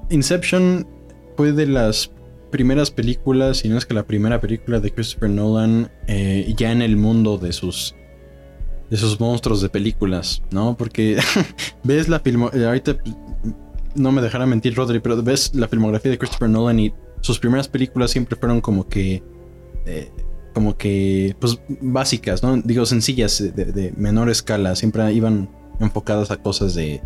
[0.09, 0.87] Inception
[1.35, 2.11] fue de las
[2.51, 6.81] primeras películas, y no es que la primera película de Christopher Nolan eh, ya en
[6.81, 7.95] el mundo de sus
[8.89, 10.75] de sus monstruos de películas, ¿no?
[10.75, 11.17] Porque
[11.83, 12.97] ves la filmografía, ahorita
[13.95, 17.67] no me dejará mentir Rodri, pero ves la filmografía de Christopher Nolan y sus primeras
[17.67, 19.23] películas siempre fueron como que.
[19.85, 20.11] Eh,
[20.53, 21.35] como que.
[21.39, 22.57] Pues básicas, ¿no?
[22.57, 24.75] Digo, sencillas, de, menor escala.
[24.75, 25.49] Siempre iban
[25.79, 27.01] enfocadas a cosas de.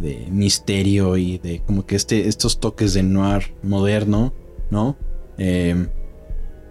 [0.00, 4.34] de misterio y de como que este, estos toques de noir moderno,
[4.70, 4.96] ¿no?
[5.38, 5.88] Em,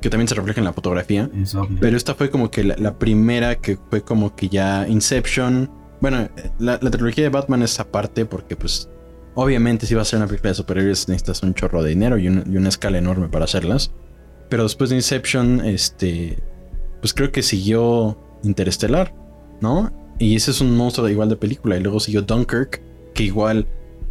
[0.01, 1.29] que también se refleja en la fotografía.
[1.79, 5.69] Pero esta fue como que la, primera que fue como que ya Inception.
[6.01, 6.27] Bueno,
[6.57, 8.89] la, la, trilogía de Batman es aparte porque pues
[9.35, 12.27] Obviamente, si vas a ser una película de superhéroes, necesitas un chorro de dinero y,
[12.27, 13.91] una escala enorme para hacerlas.
[14.49, 16.43] Pero después de Inception, este.
[16.99, 19.13] Pues creo que siguió Interestelar,
[19.61, 19.91] ¿no?
[20.19, 21.77] Y ese es un monstruo igual de película.
[21.77, 22.81] Y luego siguió Dunkirk,
[23.13, 23.67] que igual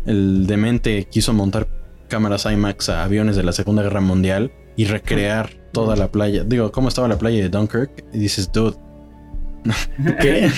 [0.07, 1.69] el demente quiso montar
[2.09, 6.45] cámaras IMAX a aviones de la Segunda Guerra Mundial y recrear toda la playa.
[6.45, 8.05] Digo, ¿cómo estaba la playa de Dunkirk?
[8.13, 8.77] Y dices, dude,
[10.21, 10.51] ¿Qué?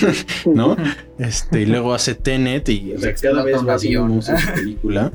[0.45, 0.75] ¿No?
[1.17, 5.11] Este, y luego hace Tenet y cada vez haciendo su película.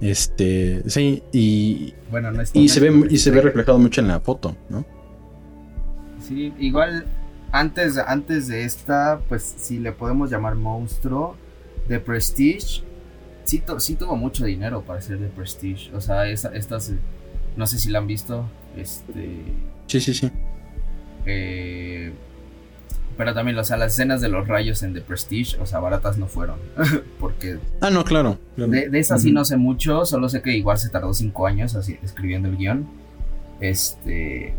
[0.00, 4.56] Este, sí, y, bueno, y se ve y se ve reflejado mucho en la foto,
[4.68, 4.84] ¿no?
[6.20, 7.04] Sí, igual
[7.50, 11.36] antes, antes de esta, pues si le podemos llamar monstruo
[11.88, 12.82] de Prestige,
[13.44, 15.94] sí, sí tuvo mucho dinero para ser de Prestige.
[15.94, 16.92] O sea, estas,
[17.56, 18.48] no sé si la han visto.
[18.76, 19.42] Este.
[19.86, 20.30] Sí, sí, sí.
[21.26, 22.12] Eh,
[23.18, 26.18] pero también, o sea, las escenas de los rayos en The Prestige, o sea, baratas
[26.18, 26.60] no fueron.
[27.20, 27.58] porque.
[27.80, 28.38] Ah, no, claro.
[28.56, 31.74] De, de esa sí no sé mucho, solo sé que igual se tardó cinco años
[31.74, 32.88] así, escribiendo el guion.
[33.60, 34.54] Este.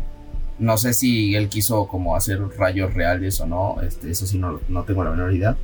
[0.58, 4.60] No sé si él quiso como hacer rayos reales o no, este, eso sí no,
[4.68, 5.56] no tengo la menor idea.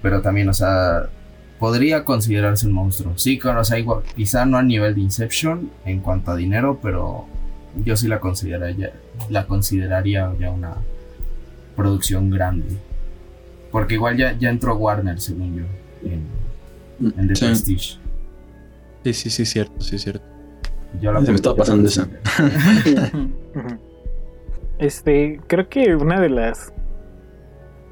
[0.00, 1.10] Pero también, o sea,
[1.58, 3.12] podría considerarse un monstruo.
[3.18, 6.78] Sí, claro, o sea, igual, quizá no a nivel de Inception en cuanto a dinero,
[6.82, 7.26] pero
[7.84, 8.94] yo sí la consideraría,
[9.28, 10.78] la consideraría ya una,
[11.74, 12.76] producción grande.
[13.70, 15.64] Porque igual ya, ya entró Warner, según yo,
[16.08, 16.26] en,
[17.18, 17.46] en The sí.
[17.46, 17.98] Prestige.
[19.04, 20.24] Sí, sí, sí, cierto, sí, cierto.
[21.00, 22.06] Yo la Se me estaba pasando esa.
[24.78, 26.72] este, creo que una de las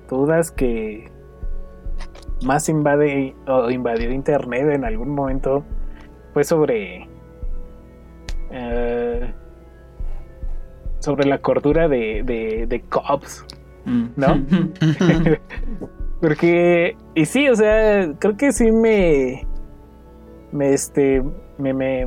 [0.09, 1.11] dudas que
[2.43, 5.65] más invade o invadió internet en algún momento
[6.35, 7.09] fue sobre
[8.51, 9.33] eh,
[10.99, 13.60] sobre la cordura de, de, de Cops, Mm.
[13.85, 14.45] ¿No?
[16.21, 19.47] Porque, y sí, o sea, creo que sí me,
[20.53, 21.23] me, este,
[21.59, 22.07] me, me,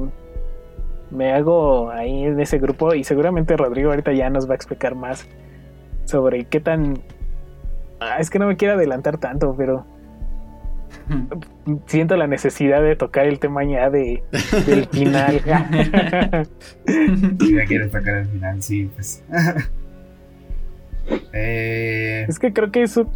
[1.09, 4.95] me hago ahí en ese grupo y seguramente Rodrigo ahorita ya nos va a explicar
[4.95, 5.27] más
[6.05, 7.01] sobre qué tan...
[7.99, 9.85] Ah, es que no me quiero adelantar tanto, pero
[11.87, 14.23] siento la necesidad de tocar el tema ya de,
[14.65, 15.41] del final.
[16.85, 19.23] Ya quieres tocar el final, sí, pues.
[21.33, 23.09] Eh, es que creo que eso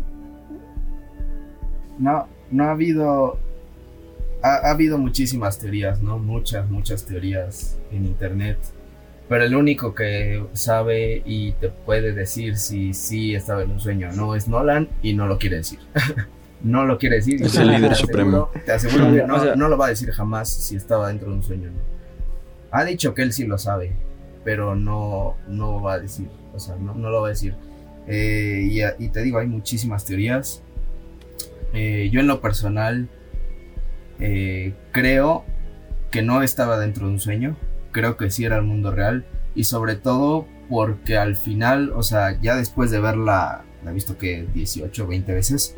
[1.99, 3.39] no, no ha habido.
[4.43, 6.19] Ha, ha habido muchísimas teorías, ¿no?
[6.19, 8.57] Muchas, muchas teorías en internet.
[9.29, 14.09] Pero el único que sabe y te puede decir si sí estaba en un sueño
[14.09, 15.79] o no es Nolan y no lo quiere decir.
[16.63, 17.41] no lo quiere decir.
[17.43, 18.49] Es el te líder aseguro- supremo.
[18.65, 21.29] Te aseguro que no, O sea- no lo va a decir jamás si estaba dentro
[21.29, 21.79] de un sueño o no.
[22.71, 23.91] Ha dicho que él sí lo sabe,
[24.45, 26.29] pero no, no va a decir.
[26.53, 27.55] O sea, no, no lo va a decir.
[28.07, 30.63] Eh, y, te digo, hay muchísimas teorías.
[31.73, 33.09] Eh, yo en lo personal
[34.19, 35.43] eh, creo
[36.11, 37.57] que no estaba dentro de un sueño.
[37.91, 39.25] Creo que sí era el mundo real.
[39.55, 44.17] Y sobre todo porque al final, o sea, ya después de verla, la he visto
[44.17, 45.75] que 18 o 20 veces,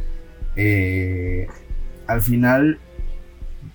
[2.08, 2.80] al final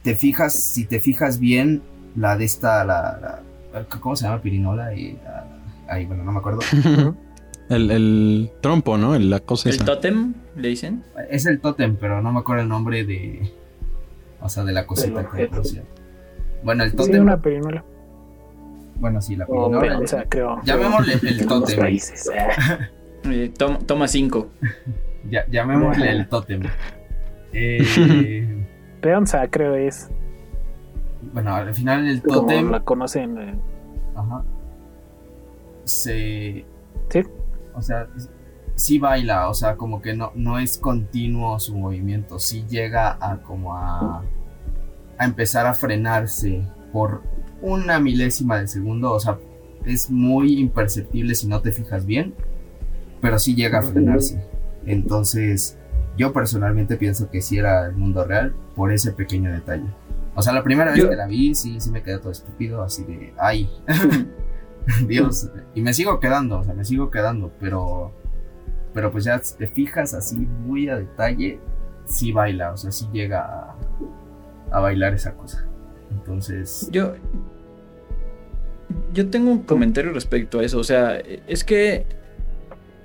[0.02, 1.82] te fijas, si te fijas bien,
[2.16, 3.42] la de esta, la,
[4.00, 4.42] ¿cómo se llama?
[4.42, 5.18] Pirinola y
[5.88, 6.60] ay, bueno, no me acuerdo.
[7.70, 9.14] El, el trompo, ¿no?
[9.14, 9.84] El- La cosa ¿El esa.
[9.84, 10.34] tótem?
[10.56, 11.02] ¿Le dicen?
[11.30, 13.50] Es el tótem, pero no me acuerdo el nombre de.
[14.40, 15.48] O sea, de la cosita que.
[16.62, 17.22] Bueno, el sí, tótem.
[17.22, 17.84] una perinola.
[18.96, 19.80] Bueno, sí, la O pirinola.
[19.80, 20.60] peonza, creo.
[20.64, 21.78] Llamémosle el tótem.
[21.78, 22.30] países.
[23.24, 24.46] Eh, tom- toma 5.
[25.30, 26.60] Ya- llamémosle el tótem.
[27.54, 28.66] Eh,
[29.00, 30.10] Peonza, creo es.
[31.32, 32.70] bueno, al final el Como tótem.
[32.70, 33.38] la conocen.
[33.38, 33.54] eh,
[34.14, 34.44] Ajá.
[35.84, 36.64] Se.
[37.10, 37.22] Sí.
[37.74, 38.08] O sea,
[38.74, 43.42] sí baila, o sea, como que no, no es continuo su movimiento, sí llega a
[43.42, 44.24] como a,
[45.18, 47.22] a empezar a frenarse por
[47.60, 49.38] una milésima de segundo, o sea,
[49.84, 52.34] es muy imperceptible si no te fijas bien,
[53.20, 54.44] pero sí llega a frenarse.
[54.86, 55.78] Entonces,
[56.16, 59.86] yo personalmente pienso que sí era el mundo real por ese pequeño detalle.
[60.36, 62.82] O sea, la primera vez Yo- que la vi, sí, sí me quedé todo estúpido,
[62.82, 63.68] así de, ay,
[65.06, 68.12] Dios, y me sigo quedando, o sea, me sigo quedando, pero,
[68.92, 71.60] pero pues ya te fijas así muy a detalle,
[72.04, 73.76] sí baila, o sea, sí llega a,
[74.70, 75.66] a bailar esa cosa.
[76.10, 77.14] Entonces, Yo.
[79.12, 80.78] Yo tengo un comentario respecto a eso.
[80.78, 82.06] O sea, es que.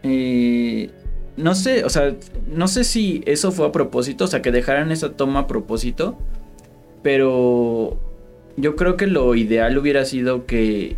[0.04, 0.92] eh,
[1.38, 2.16] no sé, o sea,
[2.48, 6.18] no sé si eso fue a propósito, o sea, que dejaran esa toma a propósito.
[7.04, 8.00] Pero.
[8.58, 10.98] Yo creo que lo ideal hubiera sido que.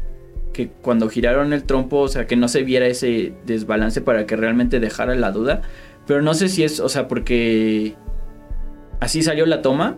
[0.54, 4.36] Que cuando giraron el trompo, o sea, que no se viera ese desbalance para que
[4.36, 5.62] realmente dejara la duda.
[6.08, 7.96] Pero no sé si es, o sea, porque.
[9.00, 9.98] Así salió la toma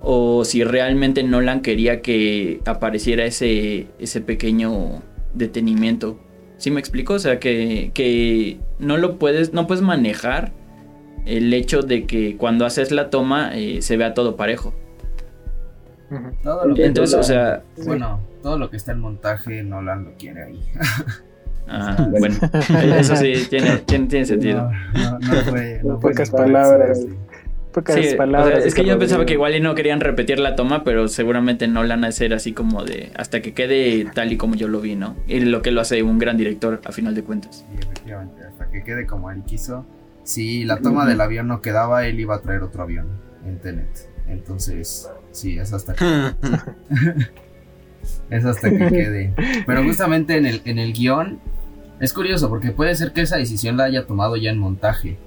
[0.00, 5.02] o si realmente Nolan quería que apareciera ese, ese pequeño
[5.34, 6.18] detenimiento.
[6.56, 7.14] ¿Sí me explico?
[7.14, 10.52] O sea, que, que no lo puedes, no puedes manejar
[11.26, 14.74] el hecho de que cuando haces la toma eh, se vea todo parejo.
[16.44, 20.44] lo que Entonces, o sea, bueno, todo lo que está en montaje, Nolan lo quiere
[20.44, 20.62] ahí.
[21.68, 22.34] ah, bueno,
[22.98, 24.70] eso sí tiene, tiene, tiene sentido.
[24.94, 27.00] No, no, no fue, no fue Pocas palabras.
[27.72, 28.64] Pocas Sí, o sea, palabras.
[28.66, 31.84] es que yo pensaba que igual y no querían repetir la toma, pero seguramente no
[31.84, 34.80] la van a hacer así como de hasta que quede tal y como yo lo
[34.80, 35.14] vi, ¿no?
[35.28, 37.64] Y lo que lo hace un gran director a final de cuentas.
[37.70, 39.86] Sí, efectivamente, hasta que quede como él quiso.
[40.24, 43.06] Si la toma del avión no quedaba, él iba a traer otro avión
[43.46, 44.08] en Tenet.
[44.26, 46.04] Entonces, sí, es hasta que,
[48.30, 49.34] es hasta que quede.
[49.66, 51.40] Pero justamente en el, en el guion,
[52.00, 55.18] es curioso porque puede ser que esa decisión la haya tomado ya en montaje.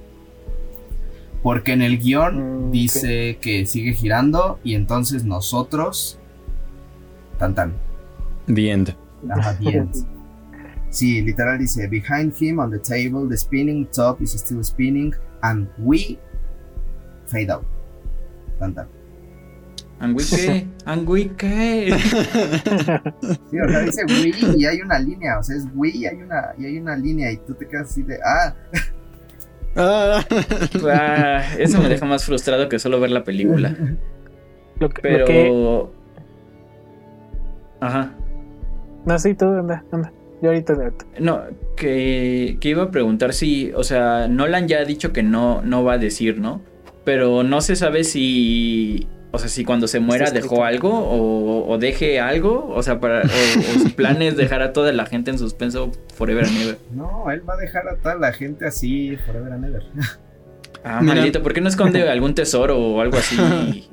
[1.41, 6.19] Porque en el guion Mm, dice que sigue girando y entonces nosotros...
[7.37, 7.73] Tan tan.
[8.47, 8.95] The end.
[9.29, 9.95] Ajá, the end.
[10.89, 15.11] Sí, literal dice, behind him on the table, the spinning top is still spinning,
[15.41, 16.19] and we
[17.25, 17.65] fade out.
[18.59, 18.87] Tan, tan.
[20.03, 20.67] ¿And we qué?
[20.85, 21.95] ¿And we qué?
[23.49, 26.17] Sí, o sea, dice we y hay una línea, o sea, es we y hay
[26.17, 28.53] una, y hay una línea y tú te quedas así de, ah,
[29.75, 30.23] Ah.
[30.85, 33.75] Ah, eso me deja más frustrado que solo ver la película.
[34.79, 35.25] Lo, que- lo Pero.
[35.25, 35.85] que.
[37.81, 38.11] Ajá.
[39.05, 40.11] No, sí, tú, anda, anda.
[40.41, 40.75] Yo ahorita.
[41.19, 41.41] No,
[41.75, 43.71] que, que iba a preguntar si.
[43.73, 46.61] O sea, Nolan ya ha dicho que no, no va a decir, ¿no?
[47.05, 50.91] pero no se sabe si o sea, si cuando se muera dejó algo
[51.67, 55.31] o, deje algo, o sea, para, o, su plan es dejar a toda la gente
[55.31, 56.77] en suspenso forever and ever.
[56.91, 59.83] No, él va a dejar a toda la gente así forever and ever.
[60.83, 63.89] Ah, maldito, ¿por qué no esconde algún tesoro o algo así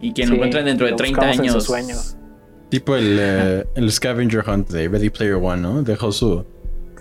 [0.00, 2.16] y, quien lo encuentra dentro de 30 años?
[2.68, 5.82] Tipo el, eh, el scavenger hunt de Ready Player One, ¿no?
[5.82, 6.46] Dejó su,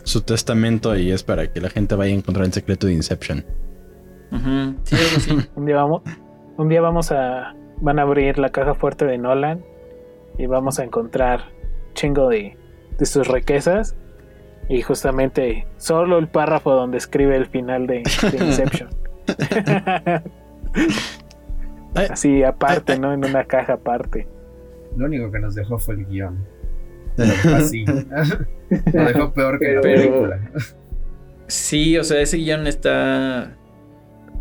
[0.02, 3.46] su testamento y es para que la gente vaya a encontrar el secreto de Inception.
[4.84, 5.38] Sí, algo así.
[5.56, 6.02] un día vamos,
[6.58, 9.64] un día vamos a van a abrir la caja fuerte de Nolan
[10.38, 11.52] y vamos a encontrar
[11.94, 12.58] chingo de,
[12.98, 13.96] de sus riquezas
[14.70, 18.90] y justamente solo el párrafo donde escribe el final de, Inception.
[22.10, 23.14] Así aparte, ¿no?
[23.14, 24.28] En una caja aparte.
[24.96, 26.38] Lo único que nos dejó fue el guion.
[27.56, 27.86] Así.
[27.86, 30.40] Lo dejó peor que la película.
[31.48, 33.56] Sí, o sea, ese guion está.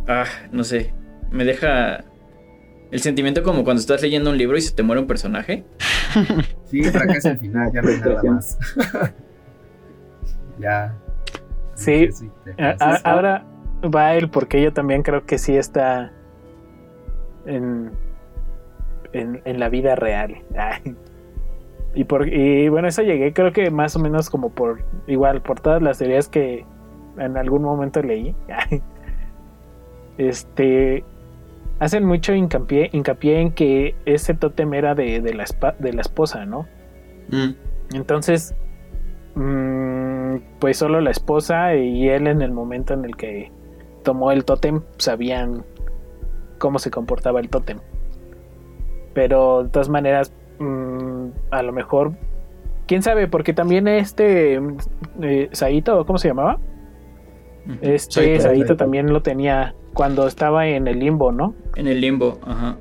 [0.07, 0.93] Ah, no sé.
[1.31, 2.05] Me deja
[2.91, 5.65] el sentimiento como cuando estás leyendo un libro y se te muere un personaje.
[6.67, 8.59] Sí, fracasa al final, ya no hay nada más.
[10.59, 10.97] ya.
[11.75, 12.09] Sí,
[13.05, 13.47] ahora
[13.95, 16.13] va él porque yo también creo que sí está
[17.47, 17.93] en,
[19.13, 20.43] en, la vida real.
[21.95, 25.61] Y, por, y bueno, eso llegué creo que más o menos como por, igual, por
[25.61, 26.67] todas las teorías que
[27.19, 28.35] en algún momento leí.
[30.19, 31.05] Este,
[31.79, 35.45] hacen mucho hincapié, hincapié en que ese tótem era de, de, la,
[35.79, 36.67] de la esposa, ¿no?
[37.29, 37.95] Mm.
[37.95, 38.55] Entonces,
[39.35, 43.53] mm, pues solo la esposa y él en el momento en el que
[44.03, 45.65] tomó el tótem sabían
[46.59, 47.79] cómo se comportaba el tótem.
[49.13, 52.13] Pero de todas maneras, mm, a lo mejor,
[52.87, 54.61] quién sabe, porque también este
[55.23, 56.59] eh, Saito, ¿cómo se llamaba?
[57.83, 61.55] Este Saito también lo tenía cuando estaba en el limbo, ¿no?
[61.75, 62.77] En el limbo, ajá.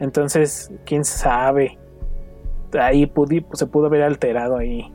[0.00, 1.78] Entonces, quién sabe.
[2.78, 3.10] Ahí
[3.54, 4.92] se pudo haber alterado ahí.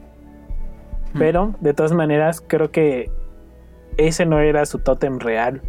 [1.18, 3.10] Pero, de todas maneras, creo que
[3.98, 5.64] ese no era su tótem real,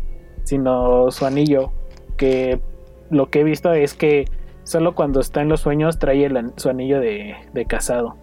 [0.44, 1.72] sino su anillo.
[2.18, 2.60] Que
[3.08, 4.26] lo que he visto es que
[4.64, 8.16] solo cuando está en los sueños trae su anillo de, de casado.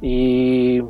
[0.00, 0.80] Y,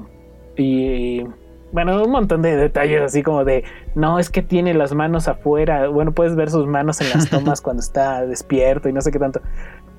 [0.56, 1.24] y
[1.72, 3.64] bueno, un montón de detalles así como de,
[3.94, 7.60] no, es que tiene las manos afuera, bueno, puedes ver sus manos en las tomas
[7.60, 9.40] cuando está despierto y no sé qué tanto.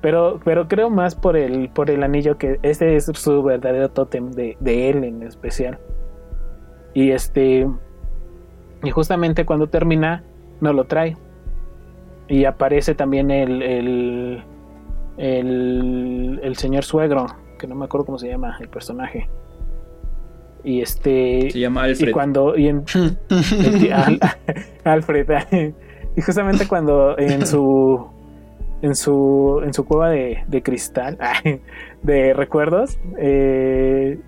[0.00, 4.30] Pero, pero creo más por el, por el anillo que ese es su verdadero tótem
[4.30, 5.78] de, de él en especial.
[6.94, 7.68] Y este,
[8.82, 10.24] y justamente cuando termina,
[10.60, 11.16] no lo trae.
[12.28, 14.44] Y aparece también el, el,
[15.18, 17.26] el, el señor suegro,
[17.58, 19.28] que no me acuerdo cómo se llama el personaje
[20.64, 22.08] y este se llama Alfred.
[22.08, 22.84] y cuando y en,
[24.84, 25.28] Alfred
[26.16, 28.06] y justamente cuando en su
[28.82, 31.18] en su en su cueva de, de cristal
[32.02, 34.18] de recuerdos eh,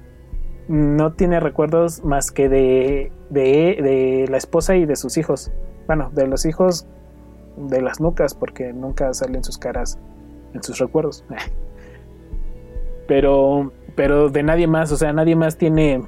[0.69, 5.51] no tiene recuerdos más que de, de, de la esposa y de sus hijos.
[5.87, 6.87] Bueno de los hijos
[7.57, 9.99] de las nucas porque nunca salen sus caras
[10.55, 11.25] en sus recuerdos.
[13.09, 16.03] Pero pero de nadie más o sea nadie más tiene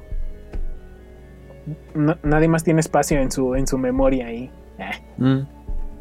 [2.23, 4.51] nadie más tiene espacio en su, en su memoria ahí.
[5.17, 5.39] Mm.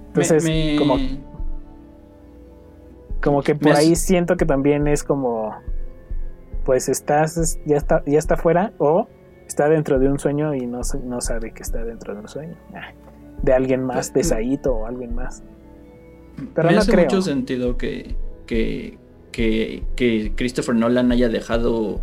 [0.08, 0.96] Entonces, como.
[3.22, 5.54] Como que por ahí siento que también es como.
[6.64, 7.58] Pues estás.
[7.66, 8.72] Ya está, ya está fuera.
[8.78, 9.08] O
[9.46, 12.56] está dentro de un sueño y no, no sabe que está dentro de un sueño.
[13.42, 15.42] De alguien más, de Saito o alguien más.
[16.54, 18.98] Pero me no hace mucho sentido que, que,
[19.30, 22.00] que, que Christopher Nolan haya dejado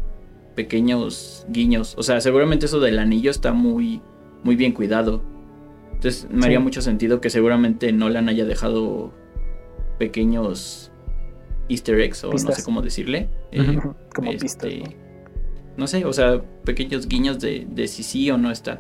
[0.56, 1.96] pequeños guiños.
[1.98, 4.02] O sea, seguramente eso del anillo está muy,
[4.44, 5.22] muy bien cuidado.
[5.94, 9.14] Entonces me haría mucho sentido que seguramente Nolan haya dejado
[10.00, 10.92] pequeños
[11.70, 13.30] easter eggs o no sé cómo decirle.
[13.52, 13.80] Eh,
[14.14, 14.84] como este,
[15.78, 15.88] ¿no?
[15.88, 18.80] sé, o sea, pequeños guiños de, de si sí o no está.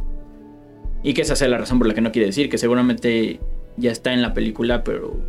[1.03, 3.39] Y que esa sea la razón por la que no quiere decir, que seguramente
[3.77, 5.19] ya está en la película, pero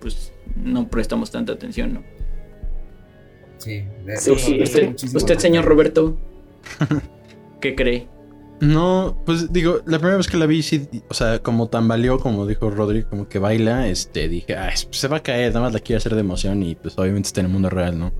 [0.00, 2.17] pues no prestamos tanta atención, ¿no?
[3.58, 3.84] Sí,
[5.14, 6.16] usted, señor Roberto,
[7.60, 8.08] ¿qué cree?
[8.60, 12.46] No, pues digo, la primera vez que la vi, sí, o sea, como tambaleó, como
[12.46, 15.80] dijo Rodri, como que baila, este, dije, ah, se va a caer, nada más la
[15.80, 18.12] quiero hacer de emoción y pues obviamente está en el mundo real, ¿no?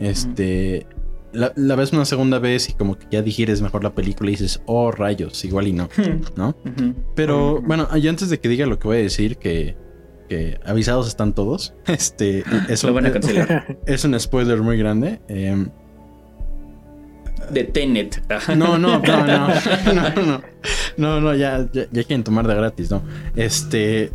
[0.00, 0.86] Este,
[1.32, 4.60] la, ves una segunda vez y como que ya digieres mejor la película y dices,
[4.66, 5.88] oh rayos, igual y no,
[6.36, 6.56] ¿no?
[7.14, 9.76] Pero bueno, y antes de que diga lo que voy a decir, que
[10.28, 11.74] que avisados están todos.
[11.86, 13.06] Este, es, un,
[13.86, 15.20] es un spoiler muy grande.
[15.28, 15.68] Em,
[17.50, 18.22] de Tenet.
[18.56, 19.48] No, no, no, no,
[19.94, 20.42] no,
[20.96, 23.02] no, no, ya, ya, quieren tomar de gratis, ¿no?
[23.36, 24.12] Este,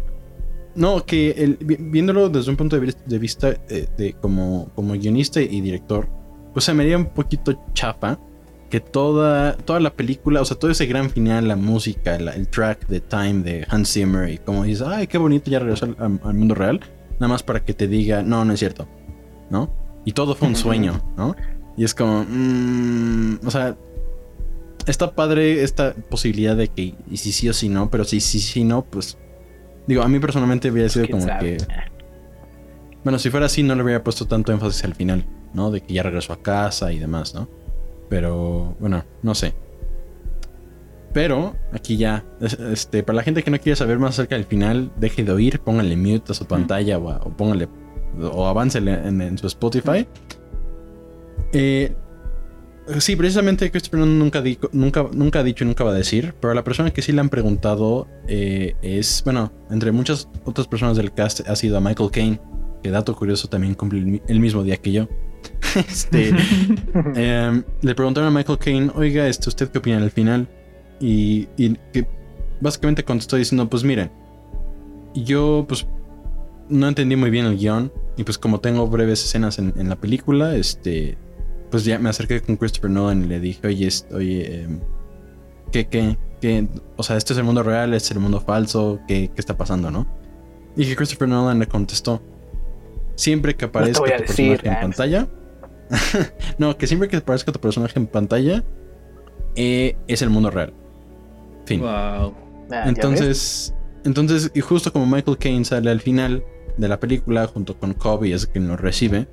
[0.76, 5.62] no, que el, viéndolo desde un punto de vista, eh, de, como, como guionista y
[5.62, 6.08] director,
[6.54, 8.20] pues se me haría un poquito chapa
[8.74, 12.88] que toda, toda la película, o sea, todo ese gran final, la música, el track
[12.88, 16.56] de Time de Hans Zimmer y como dices, ay, qué bonito, ya regresó al, mundo
[16.56, 16.80] real,
[17.20, 18.88] nada más para que te diga, no, no es cierto,
[19.52, 19.72] ¿no?
[20.06, 21.36] Y todo fue un sueño, ¿no?
[21.78, 23.78] Y es como, mm, o sea,
[24.88, 28.40] está padre esta posibilidad de que, y si sí o si no, pero si sí,
[28.40, 29.20] si, no, pues,
[29.86, 31.58] digo, a mí personalmente hubiera sido como que...
[33.04, 35.70] Bueno, si fuera así, no le hubiera puesto tanto énfasis al final, ¿no?
[35.70, 37.48] De que ya regresó a casa y demás, ¿no?
[38.14, 39.56] Pero bueno, no sé.
[41.14, 44.92] Pero aquí ya, este, para la gente que no quiere saber más acerca del final,
[44.98, 47.68] deje de oír, póngale mute a su pantalla o, o póngale
[48.22, 50.08] o avance en, su Spotify.
[51.54, 51.96] Eh,
[53.00, 54.44] sí, precisamente Christopher nunca,
[54.74, 57.20] nunca, nunca ha dicho y nunca va a decir, pero la persona que sí le
[57.20, 62.12] han preguntado eh, es, bueno, entre muchas otras personas del cast ha sido a Michael
[62.12, 62.40] Caine,
[62.84, 65.08] que dato curioso también cumple el mismo día que yo.
[65.76, 66.30] este,
[67.16, 70.48] em, le preguntaron a Michael Caine, oiga, este, ¿usted qué opina al final?
[71.00, 71.46] Y,
[71.92, 72.08] que
[72.62, 74.12] básicamente contestó diciendo, pues miren,
[75.16, 75.86] yo pues
[76.70, 80.56] no entendí muy bien el guion y pues como tengo breves escenas en, la película,
[80.56, 81.18] este,
[81.72, 84.80] pues ya me acerqué con Christopher Nolan y le dije, oye, oye, em,
[85.72, 89.00] ¿qué, qué, qué, o sea, este es el mundo real, este es el mundo falso,
[89.08, 90.08] ¿qué, qué está pasando, no?
[90.78, 92.22] Y que Christopher Nolan le contestó,
[93.16, 95.28] siempre que aparezca tu personaje en pantalla,
[96.58, 98.64] no, que siempre que aparezca tu personaje en pantalla,
[99.56, 100.74] eh, es el mundo real.
[101.66, 101.82] Fin.
[101.82, 102.34] Wow.
[102.72, 106.44] Ah, entonces, entonces, y justo como Michael Caine sale al final
[106.78, 109.28] de la película junto con Kobe, es quien lo recibe,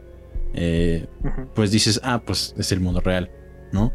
[0.54, 1.06] eh,
[1.54, 3.30] pues dices, ah, pues es el mundo real,
[3.72, 3.92] ¿no?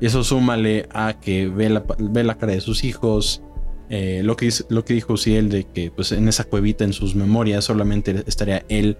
[0.00, 3.42] Y eso súmale a que ve la, ve la cara de sus hijos,
[3.90, 7.14] eh, lo, que, lo que dijo Ciel de que pues en esa cuevita en sus
[7.14, 8.96] memorias solamente estaría él,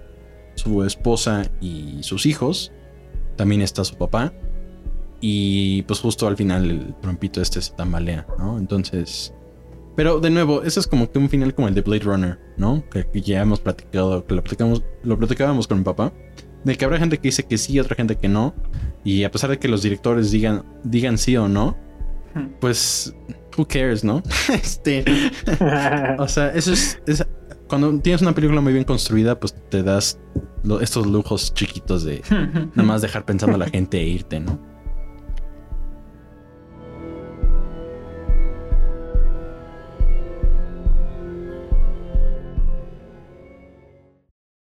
[0.55, 2.71] su esposa y sus hijos
[3.35, 4.33] también está su papá.
[5.19, 8.57] Y pues justo al final el trompito este se tambalea, ¿no?
[8.57, 9.33] Entonces...
[9.95, 12.83] Pero de nuevo, ese es como que un final como el de Blade Runner, ¿no?
[12.89, 16.13] Que, ya hemos platicado, que lo, platicamos, lo platicábamos con mi papá.
[16.63, 18.55] De que habrá gente que dice que sí, otra gente que no.
[19.03, 21.77] Y a pesar de que los directores digan, digan sí o no,
[22.59, 23.13] pues,
[23.57, 24.23] who cares, ¿no?
[24.53, 25.03] este.
[26.19, 26.99] o sea, eso es,
[27.71, 30.19] Cuando tienes una película muy bien construida, pues te das
[30.81, 34.59] estos lujos chiquitos de nada más dejar pensando a la gente e irte, ¿no?